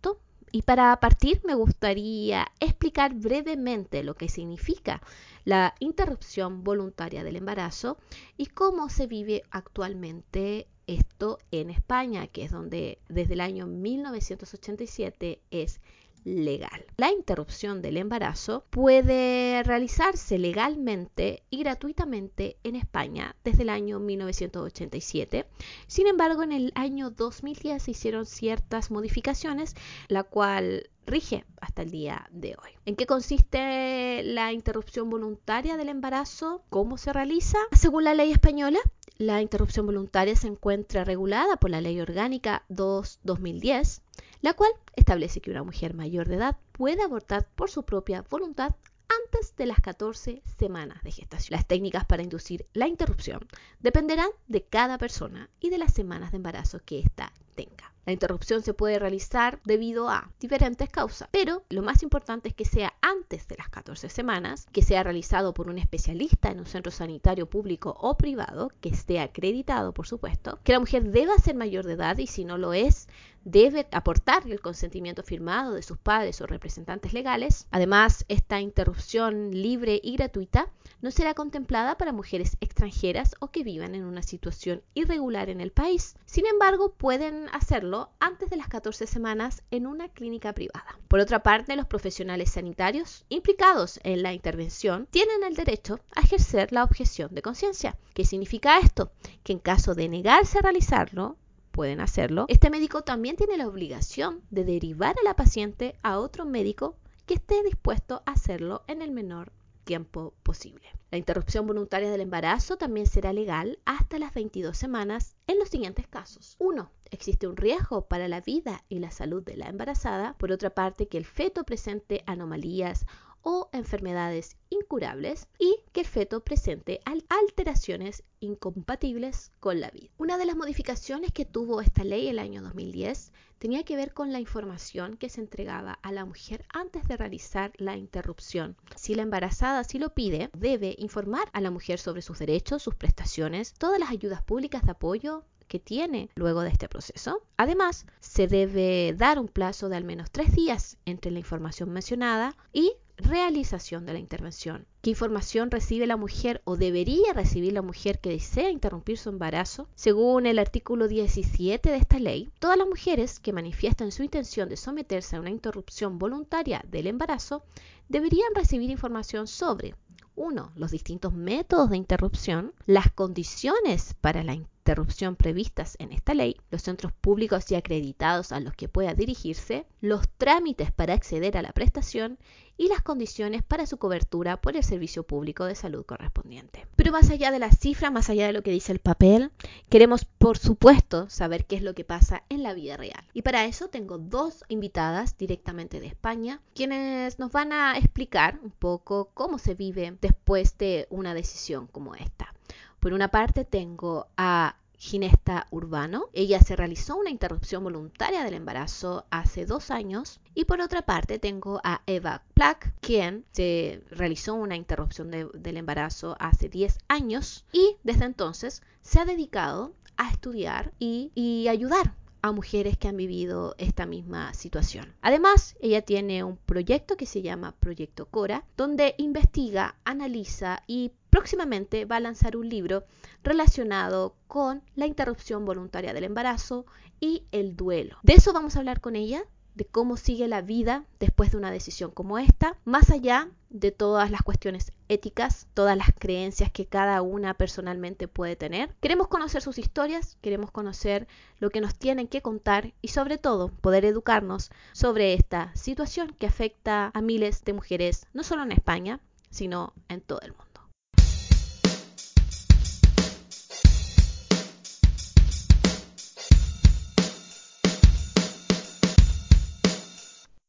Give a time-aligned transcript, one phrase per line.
[0.56, 5.02] y para partir me gustaría explicar brevemente lo que significa
[5.44, 7.98] la interrupción voluntaria del embarazo
[8.38, 15.42] y cómo se vive actualmente esto en España, que es donde desde el año 1987
[15.50, 15.82] es
[16.26, 16.84] legal.
[16.96, 25.46] La interrupción del embarazo puede realizarse legalmente y gratuitamente en España desde el año 1987.
[25.86, 29.76] Sin embargo, en el año 2010 se hicieron ciertas modificaciones,
[30.08, 32.70] la cual rige hasta el día de hoy.
[32.84, 36.62] ¿En qué consiste la interrupción voluntaria del embarazo?
[36.68, 37.58] ¿Cómo se realiza?
[37.72, 38.78] Según la ley española,
[39.18, 44.02] la interrupción voluntaria se encuentra regulada por la Ley Orgánica 2-2010
[44.46, 48.74] la cual establece que una mujer mayor de edad puede abortar por su propia voluntad
[49.08, 51.56] antes de las 14 semanas de gestación.
[51.56, 53.46] Las técnicas para inducir la interrupción
[53.80, 57.92] dependerán de cada persona y de las semanas de embarazo que ésta tenga.
[58.06, 62.64] La interrupción se puede realizar debido a diferentes causas, pero lo más importante es que
[62.64, 66.92] sea antes de las 14 semanas, que sea realizado por un especialista en un centro
[66.92, 71.84] sanitario público o privado, que esté acreditado, por supuesto, que la mujer deba ser mayor
[71.84, 73.08] de edad y si no lo es,
[73.46, 77.68] debe aportar el consentimiento firmado de sus padres o representantes legales.
[77.70, 80.68] Además, esta interrupción libre y gratuita
[81.00, 85.70] no será contemplada para mujeres extranjeras o que vivan en una situación irregular en el
[85.70, 86.16] país.
[86.24, 90.98] Sin embargo, pueden hacerlo antes de las 14 semanas en una clínica privada.
[91.06, 96.72] Por otra parte, los profesionales sanitarios implicados en la intervención tienen el derecho a ejercer
[96.72, 97.96] la objeción de conciencia.
[98.12, 99.12] ¿Qué significa esto?
[99.44, 101.36] Que en caso de negarse a realizarlo,
[101.76, 106.46] pueden hacerlo, este médico también tiene la obligación de derivar a la paciente a otro
[106.46, 109.52] médico que esté dispuesto a hacerlo en el menor
[109.84, 110.88] tiempo posible.
[111.10, 116.08] La interrupción voluntaria del embarazo también será legal hasta las 22 semanas en los siguientes
[116.08, 116.56] casos.
[116.58, 116.90] 1.
[117.10, 120.34] Existe un riesgo para la vida y la salud de la embarazada.
[120.38, 123.06] Por otra parte, que el feto presente anomalías
[123.48, 130.10] o enfermedades incurables y que el feto presente alteraciones incompatibles con la vida.
[130.18, 134.32] Una de las modificaciones que tuvo esta ley el año 2010 tenía que ver con
[134.32, 138.76] la información que se entregaba a la mujer antes de realizar la interrupción.
[138.96, 142.96] Si la embarazada así lo pide, debe informar a la mujer sobre sus derechos, sus
[142.96, 147.42] prestaciones, todas las ayudas públicas de apoyo que tiene luego de este proceso.
[147.56, 152.56] Además, se debe dar un plazo de al menos tres días entre la información mencionada
[152.72, 154.86] y realización de la intervención.
[155.02, 159.88] ¿Qué información recibe la mujer o debería recibir la mujer que desea interrumpir su embarazo?
[159.94, 164.76] Según el artículo 17 de esta ley, todas las mujeres que manifiestan su intención de
[164.76, 167.64] someterse a una interrupción voluntaria del embarazo
[168.08, 169.94] deberían recibir información sobre
[170.34, 170.72] 1.
[170.76, 176.54] Los distintos métodos de interrupción, las condiciones para la interrupción, interrupción previstas en esta ley,
[176.70, 181.62] los centros públicos y acreditados a los que pueda dirigirse, los trámites para acceder a
[181.62, 182.38] la prestación
[182.76, 186.86] y las condiciones para su cobertura por el servicio público de salud correspondiente.
[186.94, 189.50] Pero más allá de las cifras, más allá de lo que dice el papel,
[189.88, 193.24] queremos por supuesto saber qué es lo que pasa en la vida real.
[193.32, 198.70] Y para eso tengo dos invitadas directamente de España, quienes nos van a explicar un
[198.70, 202.54] poco cómo se vive después de una decisión como esta.
[203.00, 206.28] Por una parte tengo a Ginesta Urbano.
[206.32, 210.40] Ella se realizó una interrupción voluntaria del embarazo hace dos años.
[210.54, 216.36] Y por otra parte tengo a Eva Plack, quien se realizó una interrupción del embarazo
[216.40, 222.52] hace 10 años y desde entonces se ha dedicado a estudiar y, y ayudar a
[222.52, 225.12] mujeres que han vivido esta misma situación.
[225.20, 232.06] Además, ella tiene un proyecto que se llama Proyecto Cora, donde investiga, analiza y próximamente
[232.06, 233.04] va a lanzar un libro
[233.44, 236.86] relacionado con la interrupción voluntaria del embarazo
[237.20, 238.16] y el duelo.
[238.22, 239.44] De eso vamos a hablar con ella
[239.74, 244.30] de cómo sigue la vida después de una decisión como esta, más allá de todas
[244.30, 248.94] las cuestiones éticas, todas las creencias que cada una personalmente puede tener.
[249.02, 251.28] Queremos conocer sus historias, queremos conocer
[251.58, 256.46] lo que nos tienen que contar y sobre todo poder educarnos sobre esta situación que
[256.46, 260.65] afecta a miles de mujeres, no solo en España, sino en todo el mundo.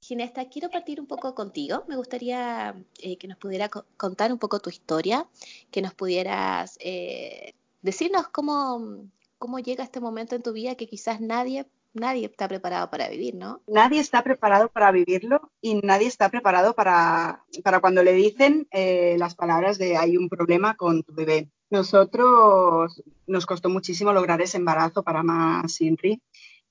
[0.07, 1.83] Ginesta, quiero partir un poco contigo.
[1.89, 5.27] Me gustaría eh, que nos pudiera contar un poco tu historia,
[5.69, 11.19] que nos pudieras eh, decirnos cómo, cómo llega este momento en tu vida que quizás
[11.19, 13.61] nadie nadie está preparado para vivir, ¿no?
[13.67, 19.15] Nadie está preparado para vivirlo y nadie está preparado para, para cuando le dicen eh,
[19.17, 21.49] las palabras de hay un problema con tu bebé.
[21.69, 26.21] Nosotros nos costó muchísimo lograr ese embarazo para más Inri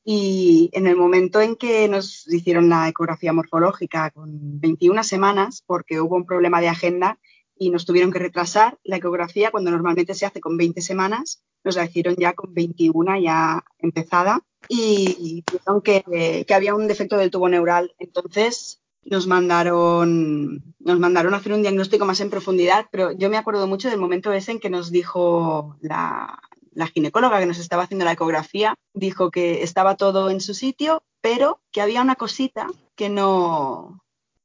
[0.08, 6.00] y en el momento en que nos hicieron la ecografía morfológica con 21 semanas, porque
[6.00, 7.18] hubo un problema de agenda
[7.58, 11.74] y nos tuvieron que retrasar la ecografía cuando normalmente se hace con 20 semanas, nos
[11.74, 17.32] la hicieron ya con 21 ya empezada y dijeron que, que había un defecto del
[17.32, 17.92] tubo neural.
[17.98, 23.38] Entonces nos mandaron, nos mandaron a hacer un diagnóstico más en profundidad, pero yo me
[23.38, 26.38] acuerdo mucho del momento ese en que nos dijo la,
[26.76, 31.02] la ginecóloga que nos estaba haciendo la ecografía dijo que estaba todo en su sitio,
[31.22, 34.04] pero que había una cosita que no,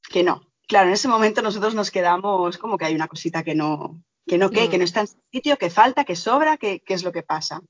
[0.09, 0.47] que no.
[0.67, 4.37] Claro, en ese momento nosotros nos quedamos como que hay una cosita que no, que
[4.37, 7.03] no, que, que no está en su sitio, que falta, que sobra, que, qué es
[7.03, 7.61] lo que pasa.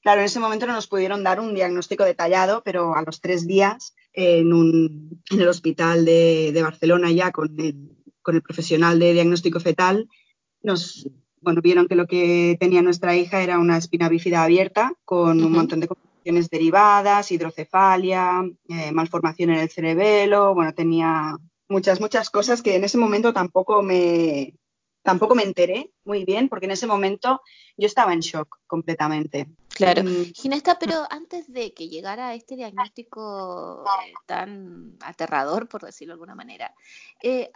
[0.00, 3.46] Claro, en ese momento no nos pudieron dar un diagnóstico detallado, pero a los tres
[3.46, 8.98] días en, un, en el hospital de, de Barcelona ya con el, con el profesional
[8.98, 10.08] de diagnóstico fetal
[10.62, 11.06] nos,
[11.46, 15.52] bueno, vieron que lo que tenía nuestra hija era una espina bífida abierta con un
[15.52, 21.36] montón de complicaciones derivadas, hidrocefalia, eh, malformación en el cerebelo, bueno, tenía
[21.68, 24.54] muchas, muchas cosas que en ese momento tampoco me,
[25.04, 27.40] tampoco me enteré muy bien, porque en ese momento
[27.76, 29.46] yo estaba en shock completamente.
[29.68, 30.02] Claro.
[30.02, 30.32] Mm.
[30.34, 36.34] Ginesta, pero antes de que llegara este diagnóstico eh, tan aterrador, por decirlo de alguna
[36.34, 36.74] manera,
[37.22, 37.52] eh,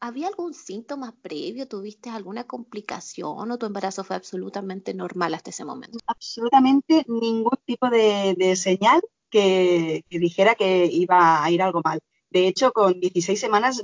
[0.00, 1.66] ¿Había algún síntoma previo?
[1.66, 5.98] ¿Tuviste alguna complicación o tu embarazo fue absolutamente normal hasta ese momento?
[6.06, 9.00] Absolutamente ningún tipo de, señal
[9.30, 12.00] que, dijera que iba a ir algo mal.
[12.30, 13.82] De hecho, con 16 semanas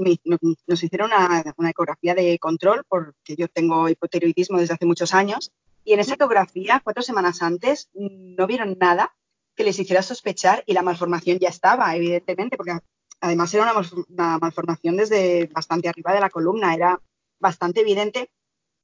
[0.66, 1.10] nos hicieron
[1.56, 5.52] una, ecografía de control porque yo tengo hipotiroidismo desde hace muchos años
[5.84, 9.14] y en esa ecografía, cuatro semanas antes, no vieron nada
[9.56, 12.78] que les hiciera sospechar y la malformación ya estaba, evidentemente, porque
[13.20, 13.72] además era
[14.08, 17.00] una, malformación desde bastante arriba de la columna, era
[17.38, 18.30] bastante evidente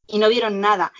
[0.07, 0.93] y no vieron nada.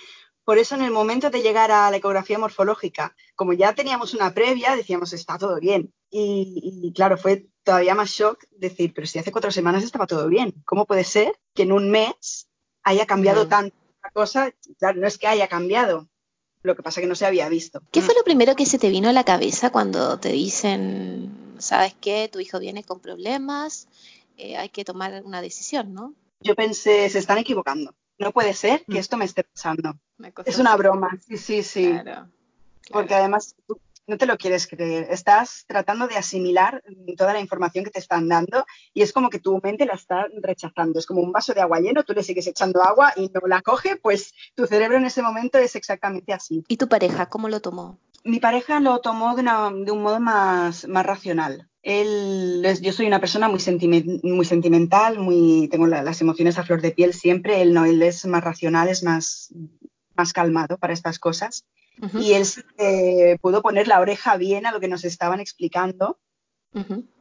[0.43, 4.33] Por eso en el momento de llegar a la ecografía morfológica, como ya teníamos una
[4.33, 5.93] previa, decíamos, está todo bien.
[6.09, 10.53] Y, claro, fue todavía más shock decir, pero si hace cuatro semanas estaba todo bien,
[10.65, 12.49] ¿cómo puede ser que en un mes
[12.83, 14.53] haya cambiado tanto la cosa?
[14.79, 16.07] Claro, no es que haya cambiado,
[16.67, 17.81] lo que pasa que no se había visto.
[17.91, 21.93] ¿Qué fue lo primero que se te vino a la cabeza cuando te dicen sabes
[21.95, 23.87] que tu hijo viene con problemas,
[24.37, 26.13] eh, hay que tomar una decisión, ¿no?
[26.41, 27.93] Yo pensé, se están equivocando.
[28.19, 28.97] No puede ser que mm.
[28.97, 29.97] esto me esté pasando.
[30.45, 31.93] Es una broma, sí, sí, sí.
[32.91, 33.55] Porque además
[34.07, 35.07] no te lo quieres creer.
[35.11, 36.81] Estás tratando de asimilar
[37.17, 40.27] toda la información que te están dando y es como que tu mente la está
[40.41, 40.97] rechazando.
[40.97, 43.61] Es como un vaso de agua lleno, tú le sigues echando agua y no la
[43.61, 46.63] coge, pues tu cerebro en ese momento es exactamente así.
[46.67, 47.99] ¿Y tu pareja cómo lo tomó?
[48.23, 51.69] Mi pareja lo tomó de, un modo más, más racional.
[51.81, 53.61] Él, yo soy una persona muy,
[54.23, 57.61] muy sentimental, muy, tengo las emociones a flor de piel siempre.
[57.61, 59.53] Él no, él es más racional, es más,
[60.15, 61.65] más calmado para estas cosas.
[62.13, 62.45] Y él
[62.77, 66.19] eh, pudo poner la oreja bien a lo que nos estaban explicando.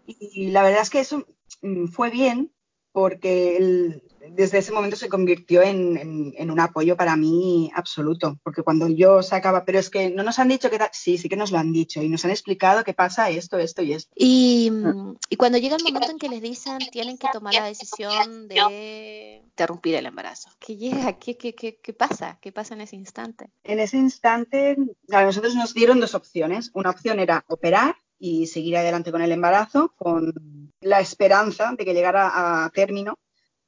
[0.06, 1.26] Y la verdad es que eso
[1.62, 2.52] mm, fue bien
[2.96, 8.88] porque él, desde ese momento se convirtió en, un apoyo para mí absoluto, porque cuando
[8.88, 11.58] yo sacaba, pero es que no nos han dicho que sí, sí que nos lo
[11.58, 14.10] han dicho y nos han explicado qué pasa esto, esto y esto.
[14.16, 14.72] Y,
[15.28, 19.42] y cuando llega el momento en que les dicen tienen que tomar la decisión de
[19.44, 21.18] interrumpir el embarazo, ¿qué llega?
[21.18, 22.38] ¿Qué, qué, qué, qué pasa?
[22.40, 23.50] ¿Qué pasa en ese instante?
[23.62, 24.78] En ese instante,
[25.12, 26.70] a nosotros nos dieron dos opciones.
[26.72, 31.94] Una opción era operar y seguir adelante con el embarazo con la esperanza de que
[31.94, 33.18] llegara a término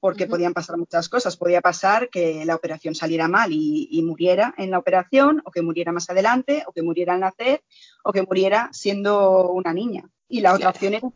[0.00, 1.37] porque podían pasar muchas cosas.
[1.37, 5.90] Podía pasar que la operación saliera mal y, muriera en la operación, o que muriera
[5.90, 7.64] más adelante, o que muriera al nacer,
[8.04, 10.08] o que muriera siendo una niña.
[10.28, 11.08] Y la otra opción era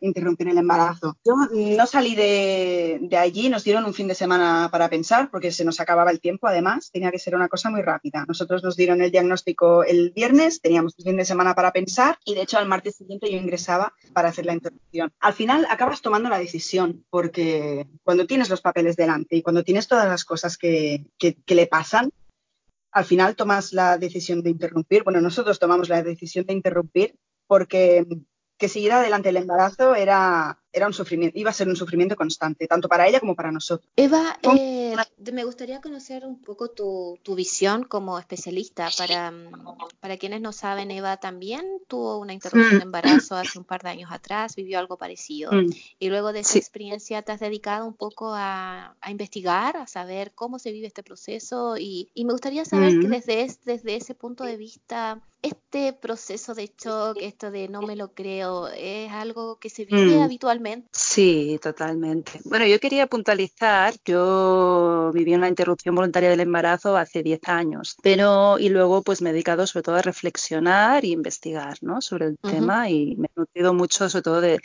[0.00, 1.16] interrumpir el embarazo.
[1.24, 5.64] Yo no salí de, allí, nos dieron un fin de semana para pensar, porque se
[5.64, 8.24] nos acababa el tiempo, además, tenía que ser una cosa muy rápida.
[8.26, 12.34] Nosotros nos dieron el diagnóstico el viernes, teníamos un fin de semana para pensar y
[12.34, 15.12] de hecho al martes siguiente yo ingresaba para hacer la interrupción.
[15.20, 19.88] Al final acabas tomando la decisión, porque cuando tienes los papeles delante y cuando tienes
[19.88, 22.10] todas las cosas que, que le pasan,
[22.92, 25.04] al final tomas la decisión de interrumpir.
[25.04, 27.14] Bueno, nosotros tomamos la decisión de interrumpir
[27.46, 28.06] porque
[28.60, 32.66] que seguir adelante el embarazo era, era un sufrimiento, iba a ser un sufrimiento constante,
[32.66, 33.88] tanto para ella como para nosotros.
[33.96, 34.94] Eva, eh,
[35.32, 38.88] me gustaría conocer un poco tu, visión como especialista.
[38.96, 39.32] Para,
[40.00, 42.88] para quienes no saben, Eva también tuvo una interrupción de mm.
[42.88, 45.52] embarazo hace un par de años atrás, vivió algo parecido.
[45.52, 45.70] Mm.
[45.98, 50.58] Y luego de esa experiencia te has dedicado un poco a, investigar, a saber cómo
[50.58, 51.76] se vive este proceso.
[51.78, 53.10] Y, me gustaría saber que mm.
[53.10, 58.12] desde, desde ese punto de vista, este proceso de shock, esto de no me lo
[58.12, 60.59] creo, ¿es algo que se vive habitualmente?
[60.92, 62.40] Sí, totalmente.
[62.44, 68.58] Bueno, yo quería puntualizar, yo viví una interrupción voluntaria del embarazo hace 10 años, pero
[68.58, 72.00] y luego pues me he dedicado sobre todo a reflexionar e investigar ¿no?
[72.00, 74.60] sobre el tema y me he nutrido mucho sobre todo de,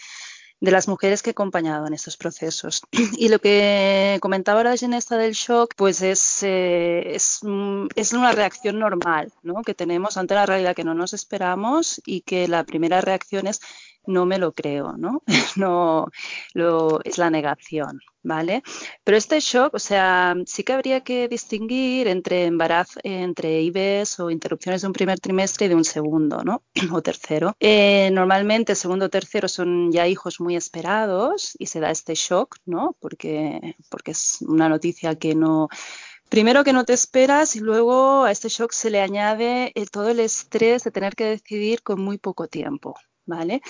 [0.61, 2.81] las mujeres que he acompañado en estos procesos.
[3.17, 7.41] Y lo que comentaba la Genesta del shock, pues es, eh, es,
[7.95, 9.61] es, una reacción normal ¿no?
[9.61, 13.61] que tenemos ante la realidad que no nos esperamos y que la primera reacción es
[14.07, 15.23] no me lo creo, ¿no?
[15.55, 16.07] no
[16.53, 18.63] lo, es la negación, ¿vale?
[19.03, 24.29] Pero este shock, o sea, sí que habría que distinguir entre embarazo, entre IBS o
[24.29, 26.63] interrupciones de un primer trimestre y de un segundo, ¿no?
[26.91, 27.55] o tercero.
[27.59, 32.57] Eh, normalmente segundo o tercero son ya hijos muy esperados y se da este shock,
[32.65, 32.95] ¿no?
[32.99, 35.69] Porque, porque es una noticia que no
[36.29, 40.19] Primero que no te esperas y luego a este shock se le añade todo el
[40.19, 43.61] estrés de tener que decidir con muy poco tiempo, ¿vale?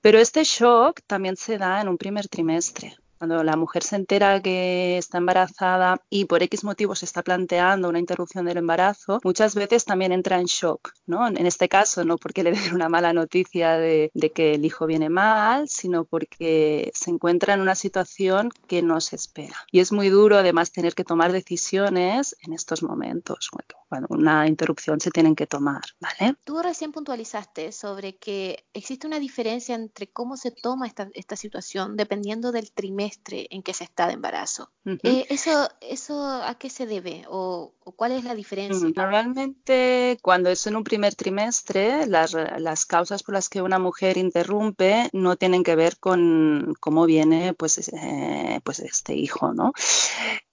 [0.00, 2.96] Pero este shock también se da en un primer trimestre.
[3.18, 7.88] Cuando la mujer se entera que está embarazada y por X motivo se está planteando
[7.88, 11.26] una interrupción del embarazo, muchas veces también entra en shock, ¿no?
[11.26, 15.08] En este caso, no porque le den una mala noticia de, que el hijo viene
[15.08, 19.56] mal, sino porque se encuentra en una situación que no se espera.
[19.72, 23.50] Y es muy duro además tener que tomar decisiones en estos momentos.
[23.88, 26.36] cuando una interrupción se tienen que tomar, ¿vale?
[26.44, 31.96] Tú recién puntualizaste sobre que existe una diferencia entre cómo se toma esta, esta situación
[31.96, 33.07] dependiendo del trimestre
[33.50, 34.70] en que se está de embarazo.
[35.02, 38.88] Eh, eso, ¿Eso a qué se debe o, cuál es la diferencia?
[38.88, 43.78] Mm, normalmente cuando es en un primer trimestre, las, las, causas por las que una
[43.78, 49.72] mujer interrumpe no tienen que ver con cómo viene pues, eh, pues este hijo, ¿no?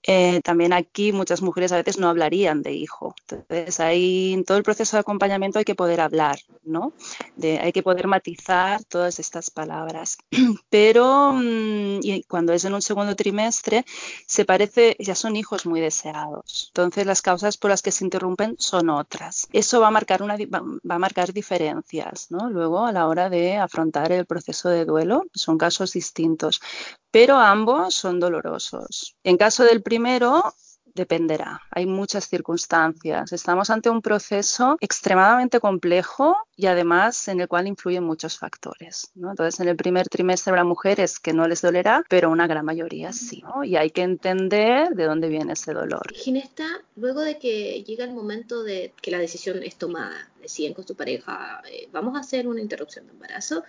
[0.06, 3.14] Eh, también aquí muchas mujeres a veces no hablarían de hijo.
[3.28, 6.92] Entonces, ahí en todo el proceso de acompañamiento hay que poder hablar, ¿no?
[7.34, 10.18] De, hay que poder matizar todas estas palabras.
[10.70, 13.84] Pero mm, y cuando es en un segundo trimestre,
[14.26, 16.70] se parece, ya son hijos muy deseados.
[16.74, 19.48] Entonces, las causas por las que se interrumpen son otras.
[19.52, 22.48] Eso va a marcar, una, va a marcar diferencias, ¿no?
[22.48, 26.60] Luego, a la hora de afrontar el proceso de duelo, son casos distintos
[27.16, 29.16] pero ambos son dolorosos.
[29.24, 30.54] En caso del primero,
[30.94, 31.62] dependerá.
[31.70, 33.32] Hay muchas circunstancias.
[33.32, 39.10] Estamos ante un proceso extremadamente complejo y además en el cual influyen muchos factores.
[39.16, 43.14] Entonces, en el primer trimestre habrá mujeres que no les dolerá, pero una gran mayoría
[43.14, 43.42] sí.
[43.64, 46.12] Y hay que entender de dónde viene ese dolor.
[46.14, 50.86] Ginesta, luego de que llega el momento de que la decisión es tomada, deciden con
[50.86, 53.64] su pareja, eh, vamos a hacer una interrupción de embarazo,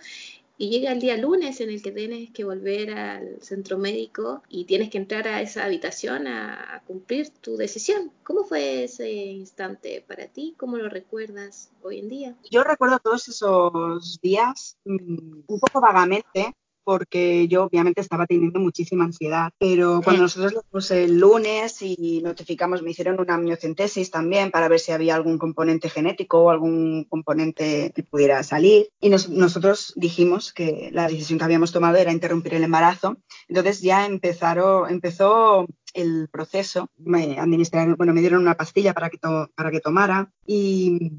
[0.58, 4.64] y llega el día lunes en el que tienes que volver al centro médico y
[4.64, 8.10] tienes que entrar a esa habitación a, cumplir tu decisión.
[8.24, 10.54] ¿Cómo fue ese instante para ti?
[10.58, 12.36] ¿Cómo lo recuerdas hoy en día?
[12.50, 16.54] Yo recuerdo todos esos días mm, un poco vagamente
[16.88, 19.52] porque yo obviamente estaba teniendo muchísima ansiedad.
[19.58, 24.68] Pero cuando nosotros lo puse el lunes y notificamos, me hicieron una amniocentesis también para
[24.68, 28.88] ver si había algún componente genético o algún componente que pudiera salir.
[29.02, 33.18] Y nosotros dijimos que la decisión que habíamos tomado era interrumpir el embarazo.
[33.48, 39.18] Entonces ya empezaron, empezó el proceso, me administraron, bueno, me dieron una pastilla para que,
[39.54, 41.12] para que tomara y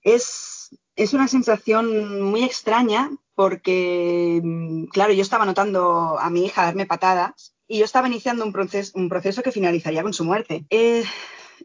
[0.00, 6.64] es, es una sensación muy extraña porque, mm, claro, yo estaba notando a mi hija
[6.64, 10.64] darme patadas y yo estaba iniciando un proceso, un proceso que finalizaría con su muerte.
[10.70, 11.04] Eh,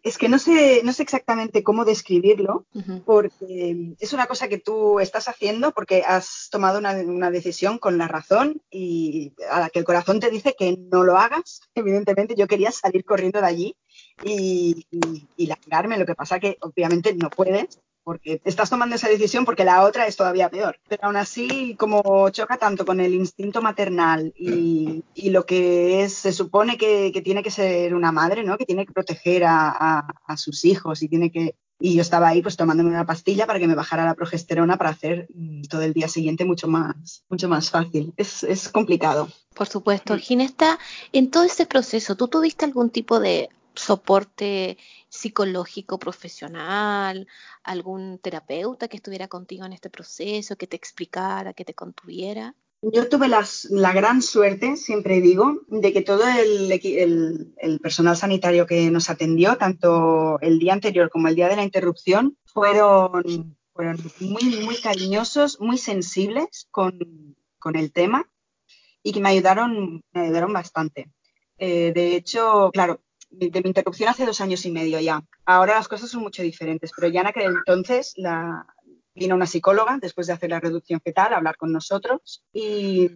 [0.03, 2.65] es que no sé, no sé exactamente cómo describirlo,
[3.05, 8.07] porque es una cosa que tú estás haciendo porque has tomado una, decisión con la
[8.07, 11.61] razón y a la que el corazón te dice que no lo hagas.
[11.75, 13.75] Evidentemente, yo quería salir corriendo de allí
[14.23, 14.85] y,
[15.35, 15.97] y, largarme.
[15.97, 20.07] Lo que pasa que obviamente no puedes porque estás tomando esa decisión porque la otra
[20.07, 20.79] es todavía peor.
[20.87, 26.31] Pero aún así, como choca tanto con el instinto maternal y, lo que es, se
[26.31, 28.57] supone que, tiene que ser una madre, ¿no?
[28.57, 30.05] Que tiene que proteger a,
[30.37, 31.55] sus hijos y tiene que...
[31.81, 34.89] Y yo estaba ahí pues tomándome una pastilla para que me bajara la progesterona para
[34.89, 38.13] hacer mm, todo el día siguiente mucho más, mucho más fácil.
[38.17, 39.29] Es, es complicado.
[39.53, 40.17] Por supuesto.
[40.17, 40.77] Ginesta,
[41.13, 44.77] en todo ese proceso, ¿tú tuviste algún tipo de soporte
[45.09, 47.27] psicológico profesional,
[47.63, 52.55] algún terapeuta que estuviera contigo en este proceso, que te explicara, que te contuviera?
[52.81, 58.89] Yo tuve la gran suerte, siempre digo, de que todo el, el, personal sanitario que
[58.89, 64.63] nos atendió, tanto el día anterior como el día de la interrupción, fueron, fueron muy,
[64.63, 68.29] muy cariñosos, muy sensibles con, con el tema
[69.03, 71.11] y que me ayudaron, me ayudaron bastante.
[71.57, 75.23] Eh, de hecho, claro, de mi interrupción hace dos años y medio ya.
[75.45, 78.65] Ahora las cosas son mucho diferentes, pero ya en aquel entonces la,
[79.19, 83.11] vino una psicóloga después de hacer la reducción fetal a hablar con nosotros y,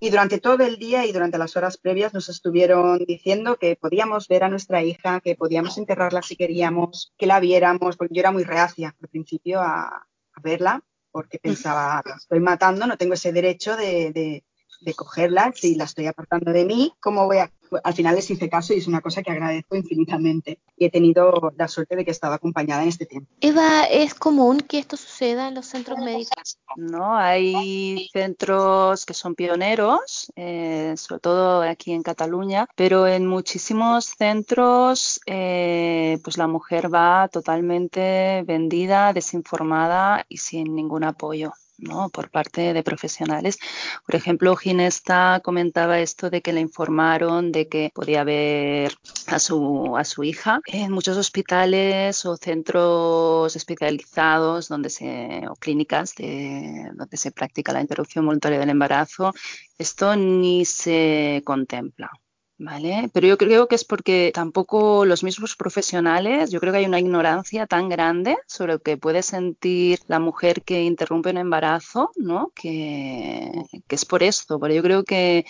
[0.00, 4.28] y, durante todo el día y durante las horas previas nos estuvieron diciendo que podíamos
[4.28, 8.32] ver a nuestra hija, que podíamos enterrarla si queríamos, que la viéramos, porque yo era
[8.32, 10.82] muy reacia al principio a, a verla
[11.16, 14.44] porque pensaba, la estoy matando, no tengo ese derecho de, de,
[14.80, 17.50] de cogerla, si la estoy apartando de mí, ¿cómo voy a
[17.82, 20.58] al final les hice caso y es una cosa que agradezco infinitamente.
[20.76, 23.30] Y he tenido la suerte de que he estado acompañada en este tiempo.
[23.40, 26.58] Eva, ¿es común que esto suceda en los centros médicos?
[26.76, 34.06] No, hay centros que son pioneros, eh, sobre todo aquí en Cataluña, pero en muchísimos
[34.06, 41.52] centros eh, pues la mujer va totalmente vendida, desinformada y sin ningún apoyo.
[41.78, 42.08] ¿No?
[42.10, 43.58] por parte de profesionales.
[44.04, 48.92] Por ejemplo, Ginesta comentaba esto de que le informaron de que podía ver
[49.26, 56.14] a su, a su hija en muchos hospitales o centros especializados donde se, o clínicas
[56.14, 59.32] de, donde se practica la interrupción voluntaria del embarazo.
[59.78, 62.10] Esto ni se contempla.
[62.58, 63.10] ¿Vale?
[63.12, 67.00] Pero yo creo que es porque tampoco los mismos profesionales, yo creo que hay una
[67.00, 72.52] ignorancia tan grande sobre lo que puede sentir la mujer que interrumpe un embarazo, ¿no?
[72.54, 73.52] Que,
[73.86, 75.44] que es por esto, pero yo creo que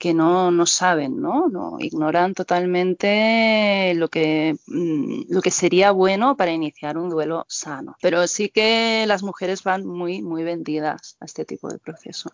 [0.00, 1.48] que no, no saben, ¿no?
[1.48, 1.76] ¿no?
[1.78, 7.96] Ignoran totalmente lo que, mm, lo que sería bueno para iniciar un duelo sano.
[8.00, 12.30] Pero sí que las mujeres van muy, muy vendidas a este tipo de proceso.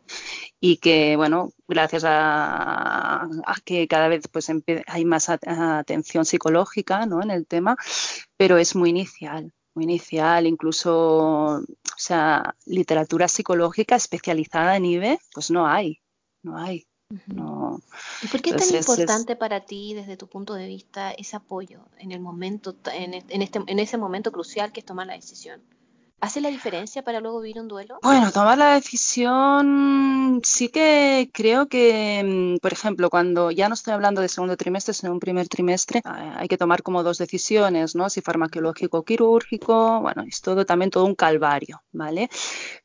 [0.61, 3.29] Y que, bueno, gracias a,
[3.65, 4.49] que cada vez pues,
[4.87, 7.21] hay más atención psicológica ¿no?
[7.21, 7.77] en el tema,
[8.37, 11.65] pero es muy inicial muy inicial, incluso, o
[11.99, 16.01] sea, literatura psicológica especializada en IBE, pues no hay,
[16.43, 16.87] no hay.
[17.27, 17.81] No.
[18.23, 21.81] ¿Y por qué es tan importante para ti, desde tu punto de vista, ese apoyo
[21.99, 25.63] en el momento, en, este, en ese momento crucial que es tomar la decisión?
[26.19, 27.99] ¿Hace la diferencia para luego vivir un duelo?
[28.03, 33.93] Bueno, tomar la decisión sí que creo que, mm, por ejemplo, cuando ya no estoy
[33.93, 37.95] hablando de segundo trimestre, sino un primer trimestre, ah, hay que tomar como dos decisiones,
[37.95, 38.09] ¿no?
[38.09, 42.31] Si farmacológico o quirúrgico, bueno, es todo también todo un calvario, ¿vale?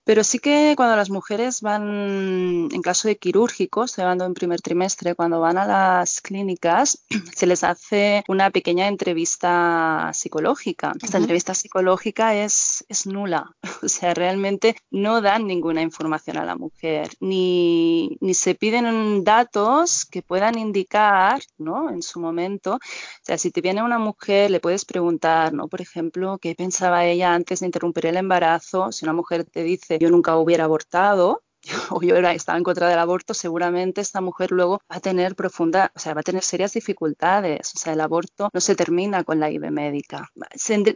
[0.03, 4.61] Pero sí que cuando las mujeres van, en caso de quirúrgico, estoy hablando en primer
[4.61, 10.93] trimestre, cuando van a las clínicas, se les hace una pequeña entrevista psicológica.
[11.01, 13.05] Esta entrevista psicológica es, es
[13.83, 20.05] O sea, realmente no dan ninguna información a la mujer, ni, ni se piden datos
[20.05, 21.89] que puedan indicar, ¿no?
[21.89, 22.75] En su momento.
[22.75, 22.79] O
[23.23, 25.67] sea, si te viene una mujer, le puedes preguntar, ¿no?
[25.67, 28.91] Por ejemplo, ¿qué pensaba ella antes de interrumpir el embarazo?
[28.91, 31.43] Si una mujer te dice, yo nunca hubiera abortado,
[31.89, 35.91] o yo estaba en contra del aborto, seguramente esta mujer luego va a tener profunda,
[35.95, 37.73] o sea, va a tener serias dificultades.
[37.75, 40.29] O sea, el aborto no se termina con la IV médica.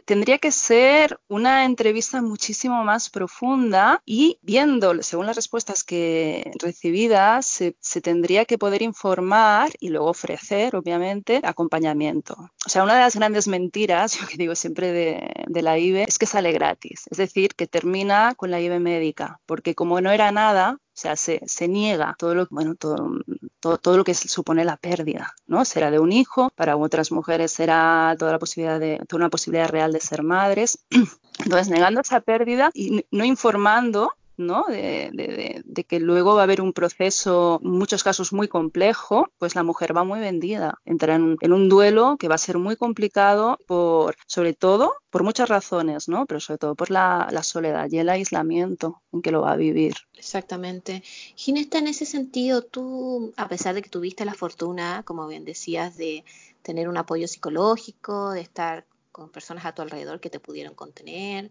[0.04, 7.46] tendría que ser una entrevista muchísimo más profunda y viendo, según las respuestas que recibidas,
[7.46, 12.34] se, se tendría que poder informar y luego ofrecer, obviamente, acompañamiento.
[12.66, 16.04] O sea, una de las grandes mentiras, yo que digo siempre de, de la IV,
[16.08, 17.04] es que sale gratis.
[17.10, 20.55] Es decir, que termina con la IV médica, porque como no era nada,
[20.98, 23.20] sea, se, se, niega todo lo, bueno, todo,
[23.60, 25.64] todo, lo que supone la pérdida, ¿no?
[25.64, 29.68] Será de un hijo, para otras mujeres será toda la posibilidad de, toda una posibilidad
[29.68, 30.78] real de ser madres.
[31.38, 34.64] Entonces, negando esa pérdida y no informando ¿no?
[34.68, 39.54] De, de, de, que luego va a haber un proceso, muchos casos muy complejo, pues
[39.54, 40.80] la mujer va muy vendida.
[40.84, 45.48] Entra en, un duelo que va a ser muy complicado por, sobre todo, por muchas
[45.48, 46.26] razones, ¿no?
[46.26, 49.56] Pero sobre todo por la, la soledad y el aislamiento en que lo va a
[49.56, 49.94] vivir.
[50.14, 51.02] Exactamente.
[51.34, 55.96] Ginesta, en ese sentido, tú, a pesar de que tuviste la fortuna, como bien decías,
[55.96, 56.24] de
[56.62, 61.50] tener un apoyo psicológico, de estar con personas a tu alrededor que te pudieron contener,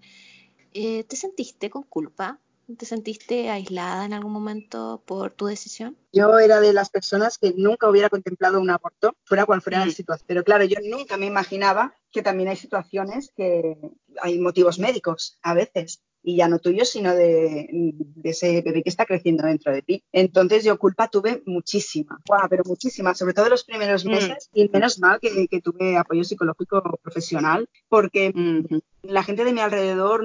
[0.74, 2.40] eh, ¿te sentiste con culpa
[2.78, 5.96] ¿Te sentiste aislada en algún momento por tu decisión?
[6.12, 9.88] Yo era de las personas que nunca hubiera contemplado un aborto, fuera cual fuera mm.
[9.88, 10.26] la situación.
[10.28, 13.78] Pero claro, yo nunca me imaginaba que también hay situaciones que
[14.22, 18.90] hay motivos médicos a veces y ya no tuyos, sino de, de, ese bebé que
[18.90, 20.04] está creciendo dentro de ti.
[20.12, 24.10] Entonces yo culpa tuve muchísima, wow, pero muchísima, sobre todo los primeros mm.
[24.10, 24.60] meses mm.
[24.60, 28.80] y menos mal que, que, tuve apoyo psicológico profesional porque mm.
[29.04, 30.24] la gente de mi alrededor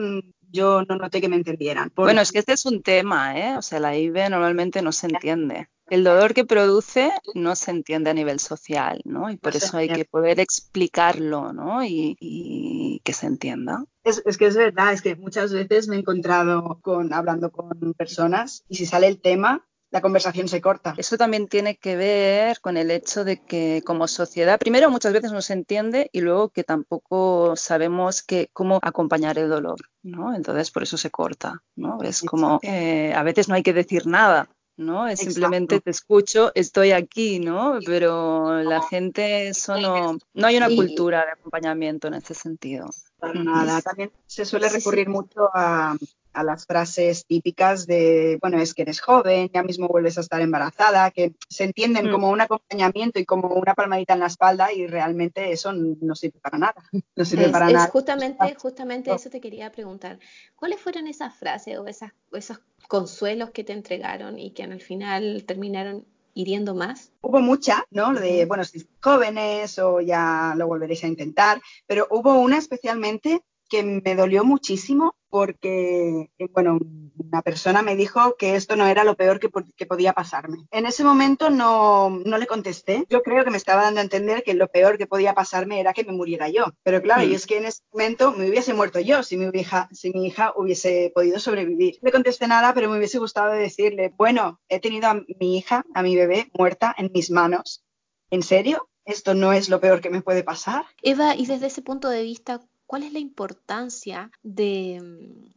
[0.50, 1.90] yo no noté que me entendieran.
[1.90, 2.06] Porque...
[2.08, 3.56] Bueno, es que este es un tema, ¿eh?
[3.56, 5.68] O sea, la IV normalmente no se entiende.
[5.88, 9.28] El dolor que produce no se entiende a nivel social, ¿no?
[9.28, 11.82] Y por eso hay que poder explicarlo, ¿no?
[11.82, 13.84] Y, y que se entienda.
[14.04, 17.92] Es, es, que es verdad, es que muchas veces me he encontrado con, hablando con
[17.94, 20.94] personas y si sale el tema, la conversación se corta.
[20.96, 25.32] Eso también tiene que ver con el hecho de que como sociedad, primero muchas veces
[25.32, 30.34] no se entiende y luego que tampoco sabemos que, cómo acompañar el dolor, ¿no?
[30.34, 32.02] Entonces por eso se corta, ¿no?
[32.02, 35.08] Es como, eh, a veces no hay que decir nada, ¿no?
[35.08, 37.78] Es simplemente te escucho, estoy aquí, ¿no?
[37.84, 42.90] Pero la gente, eso no, no hay una cultura de acompañamiento en ese sentido.
[43.18, 43.82] Para nada.
[43.82, 45.96] También se suele recurrir mucho a,
[46.32, 50.40] a las frases típicas de, bueno, es que eres joven, ya mismo vuelves a estar
[50.40, 52.12] embarazada, que se entienden mm.
[52.12, 56.40] como un acompañamiento y como una palmadita en la espalda y realmente eso no sirve
[56.40, 56.74] para nada.
[57.16, 57.88] No sirve es, para es nada.
[57.88, 60.18] Justamente, justamente eso te quería preguntar.
[60.54, 65.44] ¿Cuáles fueron esas frases o esas, esos consuelos que te entregaron y que al final
[65.46, 67.12] terminaron hiriendo más?
[67.20, 68.14] Hubo mucha, ¿no?
[68.14, 73.84] De, bueno, si jóvenes o ya lo volveréis a intentar, pero hubo una especialmente que
[73.84, 76.78] me dolió muchísimo porque, eh, bueno,
[77.16, 80.66] una persona me dijo que esto no era lo peor que, que podía pasarme.
[80.72, 83.06] En ese momento no, no, le contesté.
[83.08, 85.92] Yo creo que me estaba dando a entender que lo peor que podía pasarme era
[85.92, 86.64] que me muriera yo.
[86.82, 87.30] Pero claro, mm.
[87.30, 90.26] y es que en ese momento me hubiese muerto yo si mi, hija, si mi
[90.26, 91.98] hija hubiese podido sobrevivir.
[92.02, 95.84] No le contesté nada, pero me hubiese gustado decirle, bueno, he tenido a mi hija,
[95.94, 97.84] a mi bebé, muerta en mis manos.
[98.30, 98.88] ¿En serio?
[99.04, 100.84] ¿Esto no es lo peor que me puede pasar?
[101.02, 105.00] Eva, y desde ese punto de vista, ¿Cuál es la importancia de,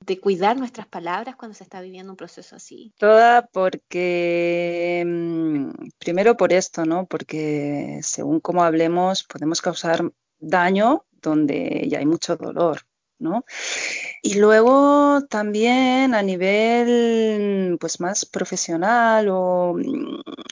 [0.05, 2.93] de, cuidar nuestras palabras cuando se está viviendo un proceso así?
[2.99, 7.07] Toda porque, mm, primero por esto, ¿no?
[7.07, 12.81] Porque según cómo hablemos podemos causar daño donde ya hay mucho dolor,
[13.23, 13.45] ¿no?
[14.21, 19.75] Y luego también a nivel pues más profesional o,